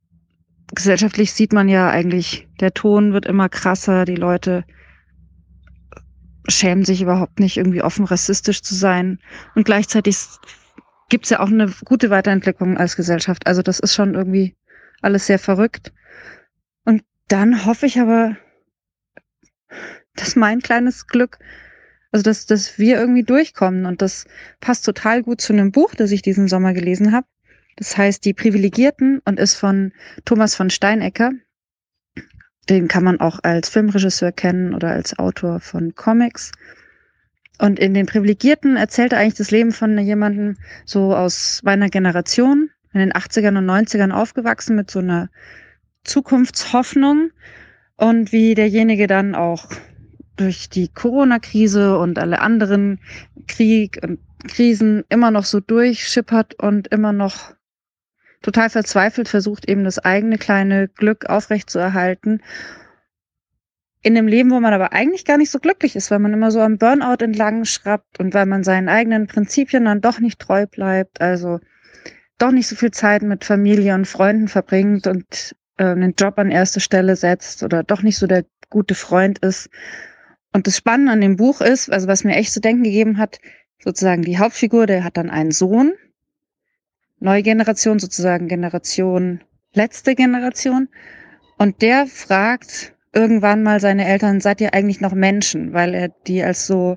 gesellschaftlich 0.75 1.33
sieht 1.33 1.53
man 1.53 1.69
ja 1.69 1.91
eigentlich, 1.91 2.49
der 2.61 2.75
Ton 2.75 3.13
wird 3.13 3.27
immer 3.27 3.49
krasser, 3.49 4.05
die 4.05 4.17
Leute 4.17 4.65
schämen 6.49 6.85
sich 6.85 7.03
überhaupt 7.03 7.41
nicht, 7.41 7.57
irgendwie 7.57 7.83
offen 7.83 8.05
rassistisch 8.05 8.63
zu 8.63 8.75
sein. 8.75 9.19
Und 9.55 9.65
gleichzeitig 9.65 10.17
gibt's 11.09 11.31
ja 11.31 11.41
auch 11.41 11.49
eine 11.49 11.73
gute 11.85 12.11
Weiterentwicklung 12.11 12.77
als 12.77 12.97
Gesellschaft. 12.97 13.47
Also 13.47 13.63
das 13.63 13.81
ist 13.81 13.95
schon 13.95 14.15
irgendwie 14.15 14.55
alles 15.03 15.27
sehr 15.27 15.39
verrückt. 15.39 15.93
Und 16.85 17.03
dann 17.29 17.65
hoffe 17.65 17.87
ich 17.87 18.01
aber, 18.01 18.37
dass 20.17 20.37
mein 20.37 20.61
kleines 20.61 21.07
Glück, 21.07 21.39
also 22.13 22.23
dass, 22.23 22.47
dass 22.47 22.79
wir 22.79 22.99
irgendwie 22.99 23.23
durchkommen. 23.23 23.87
Und 23.87 24.03
das 24.03 24.27
passt 24.61 24.85
total 24.85 25.23
gut 25.23 25.41
zu 25.41 25.53
einem 25.53 25.73
Buch, 25.73 25.95
das 25.95 26.11
ich 26.11 26.23
diesen 26.23 26.49
Sommer 26.49 26.73
gelesen 26.73 27.13
habe. 27.13 27.27
Das 27.77 27.97
heißt 27.97 28.25
Die 28.25 28.35
Privilegierten 28.35 29.21
und 29.25 29.39
ist 29.39 29.55
von 29.55 29.93
Thomas 30.25 30.55
von 30.55 30.71
Steinecker. 30.71 31.33
Den 32.69 32.89
kann 32.89 33.05
man 33.05 33.21
auch 33.21 33.39
als 33.43 33.69
Filmregisseur 33.69 34.33
kennen 34.33 34.75
oder 34.75 34.91
als 34.91 35.19
Autor 35.19 35.61
von 35.61 35.95
Comics. 35.95 36.53
Und 37.59 37.79
in 37.79 37.95
den 37.95 38.07
Privilegierten 38.07 38.77
erzählt 38.77 39.13
er 39.13 39.21
eigentlich 39.21 39.35
das 39.35 39.51
Leben 39.51 39.73
von 39.73 39.99
jemandem 39.99 40.57
so 40.85 41.15
aus 41.15 41.61
meiner 41.65 41.89
Generation, 41.89 42.71
in 42.93 43.01
den 43.01 43.13
80ern 43.13 43.59
und 43.59 43.67
90ern 43.67 44.11
aufgewachsen 44.11 44.77
mit 44.77 44.91
so 44.91 44.99
einer 44.99 45.31
Zukunftshoffnung 46.05 47.31
und 47.97 48.33
wie 48.33 48.55
derjenige 48.55 49.07
dann 49.07 49.35
auch 49.35 49.69
durch 50.37 50.69
die 50.69 50.89
Corona-Krise 50.89 51.99
und 51.99 52.19
alle 52.19 52.41
anderen 52.41 53.01
Krieg 53.49 53.99
und 54.03 54.19
Krisen 54.49 55.05
immer 55.09 55.31
noch 55.31 55.45
so 55.45 55.61
durchschippert 55.61 56.55
und 56.55 56.89
immer 56.89 57.13
noch 57.13 57.55
total 58.43 58.71
verzweifelt 58.71 59.29
versucht, 59.29 59.69
eben 59.69 59.85
das 59.85 59.99
eigene 59.99 60.39
kleine 60.39 60.89
Glück 60.89 61.27
aufrechtzuerhalten. 61.27 62.43
in 64.03 64.17
einem 64.17 64.29
Leben, 64.29 64.53
wo 64.53 64.61
man 64.61 64.73
aber 64.73 64.93
eigentlich 64.93 65.25
gar 65.25 65.37
nicht 65.37 65.51
so 65.51 65.59
glücklich 65.59 65.97
ist, 65.97 66.13
weil 66.13 66.21
man 66.21 66.33
immer 66.33 66.53
so 66.53 66.61
am 66.61 66.79
Burnout 66.79 67.25
entlang 67.25 67.65
schrappt 67.65 68.21
und 68.21 68.35
weil 68.35 68.47
man 68.47 68.63
seinen 68.63 68.89
eigenen 68.89 69.27
Prinzipien 69.27 69.85
dann 69.85 70.01
doch 70.01 70.21
nicht 70.21 70.39
treu 70.39 70.67
bleibt, 70.67 71.21
also 71.21 71.59
doch 72.39 72.53
nicht 72.53 72.69
so 72.69 72.77
viel 72.77 72.93
Zeit 72.93 73.23
mit 73.23 73.45
Familie 73.45 73.95
und 73.95 74.07
Freunden 74.07 74.47
verbringt 74.47 75.09
und 75.09 75.57
äh, 75.79 75.87
einen 75.87 76.15
Job 76.17 76.39
an 76.39 76.53
erste 76.53 76.79
Stelle 76.79 77.17
setzt 77.17 77.65
oder 77.65 77.83
doch 77.83 78.03
nicht 78.03 78.19
so 78.19 78.29
der 78.29 78.45
gute 78.71 78.95
Freund 78.95 79.41
ist. 79.41 79.71
Und 80.57 80.67
das 80.67 80.79
Spannende 80.79 81.13
an 81.13 81.21
dem 81.21 81.37
Buch 81.37 81.61
ist, 81.61 81.93
also 81.93 82.09
was 82.09 82.25
mir 82.25 82.35
echt 82.35 82.51
zu 82.51 82.63
denken 82.63 82.83
gegeben 82.83 83.19
hat, 83.19 83.41
sozusagen 83.79 84.23
die 84.23 84.39
Hauptfigur, 84.39 84.87
der 84.87 85.05
hat 85.05 85.19
dann 85.19 85.29
einen 85.29 85.51
Sohn, 85.51 85.93
neue 87.21 87.43
Generation, 87.43 87.99
sozusagen 87.99 88.49
Generation, 88.49 89.45
letzte 89.75 90.15
Generation. 90.15 90.89
Und 91.59 91.83
der 91.83 92.07
fragt 92.07 92.95
irgendwann 93.13 93.65
mal 93.65 93.81
seine 93.81 94.07
Eltern, 94.07 94.41
seid 94.41 94.63
ihr 94.63 94.73
eigentlich 94.73 95.03
noch 95.03 95.13
Menschen? 95.13 95.75
Weil 95.75 95.93
er 95.93 96.09
die 96.27 96.43
als 96.43 96.67
so 96.67 96.97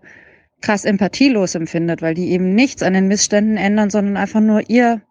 krass 0.61 0.85
empathielos 0.85 1.53
empfindet, 1.53 2.01
weil 2.01 2.13
die 2.13 2.29
eben 2.29 2.55
nichts 2.55 2.81
an 2.81 2.93
den 2.93 3.09
Missständen 3.09 3.57
ändern, 3.57 3.89
sondern 3.89 4.15
einfach 4.15 4.39
nur 4.39 4.69
ihr 4.69 5.01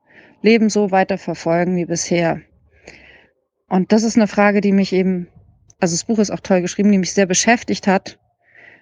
Leben 0.40 0.70
so 0.70 0.90
weiterverfolgen 0.90 1.76
wie 1.76 1.84
bisher. 1.84 2.40
Und 3.68 3.92
das 3.92 4.04
ist 4.04 4.16
eine 4.16 4.26
Frage, 4.26 4.62
die 4.62 4.72
mich 4.72 4.94
eben, 4.94 5.28
also 5.80 5.94
das 5.94 6.04
Buch 6.04 6.18
ist 6.18 6.30
auch 6.30 6.40
toll 6.40 6.62
geschrieben, 6.62 6.90
die 6.90 6.96
mich 6.96 7.12
sehr 7.12 7.26
beschäftigt 7.26 7.86
hat, 7.86 8.18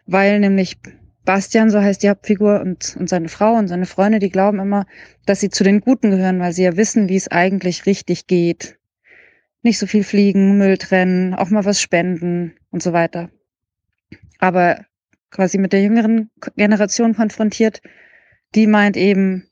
weil 0.07 0.41
nämlich 0.41 0.79
Bastian, 1.25 1.71
so 1.71 1.81
heißt 1.81 2.03
die 2.03 2.09
Hauptfigur, 2.09 2.61
und, 2.61 2.97
und 2.99 3.09
seine 3.09 3.29
Frau 3.29 3.55
und 3.55 3.69
seine 3.69 3.87
Freunde, 3.87 4.21
die 4.21 4.31
glauben 4.31 4.61
immer, 4.61 4.87
dass 5.27 5.41
sie 5.41 5.51
zu 5.51 5.65
den 5.65 5.81
Guten 5.81 6.11
gehören, 6.11 6.41
weil 6.41 6.53
sie 6.53 6.63
ja 6.63 6.77
wissen, 6.77 7.09
wie 7.09 7.17
es 7.17 7.29
eigentlich 7.29 7.85
richtig 7.85 8.27
geht. 8.27 8.79
Nicht 9.63 9.79
so 9.79 9.87
viel 9.87 10.05
fliegen, 10.05 10.57
Müll 10.57 10.79
trennen, 10.79 11.35
auch 11.35 11.51
mal 11.51 11.65
was 11.65 11.81
spenden 11.81 12.55
und 12.71 12.83
so 12.83 12.93
weiter. 12.93 13.29
Aber 14.39 14.85
quasi 15.31 15.59
mit 15.59 15.73
der 15.73 15.83
jüngeren 15.83 16.31
Generation 16.57 17.15
konfrontiert, 17.15 17.83
die 18.55 18.69
meint 18.69 18.97
eben, 18.97 19.49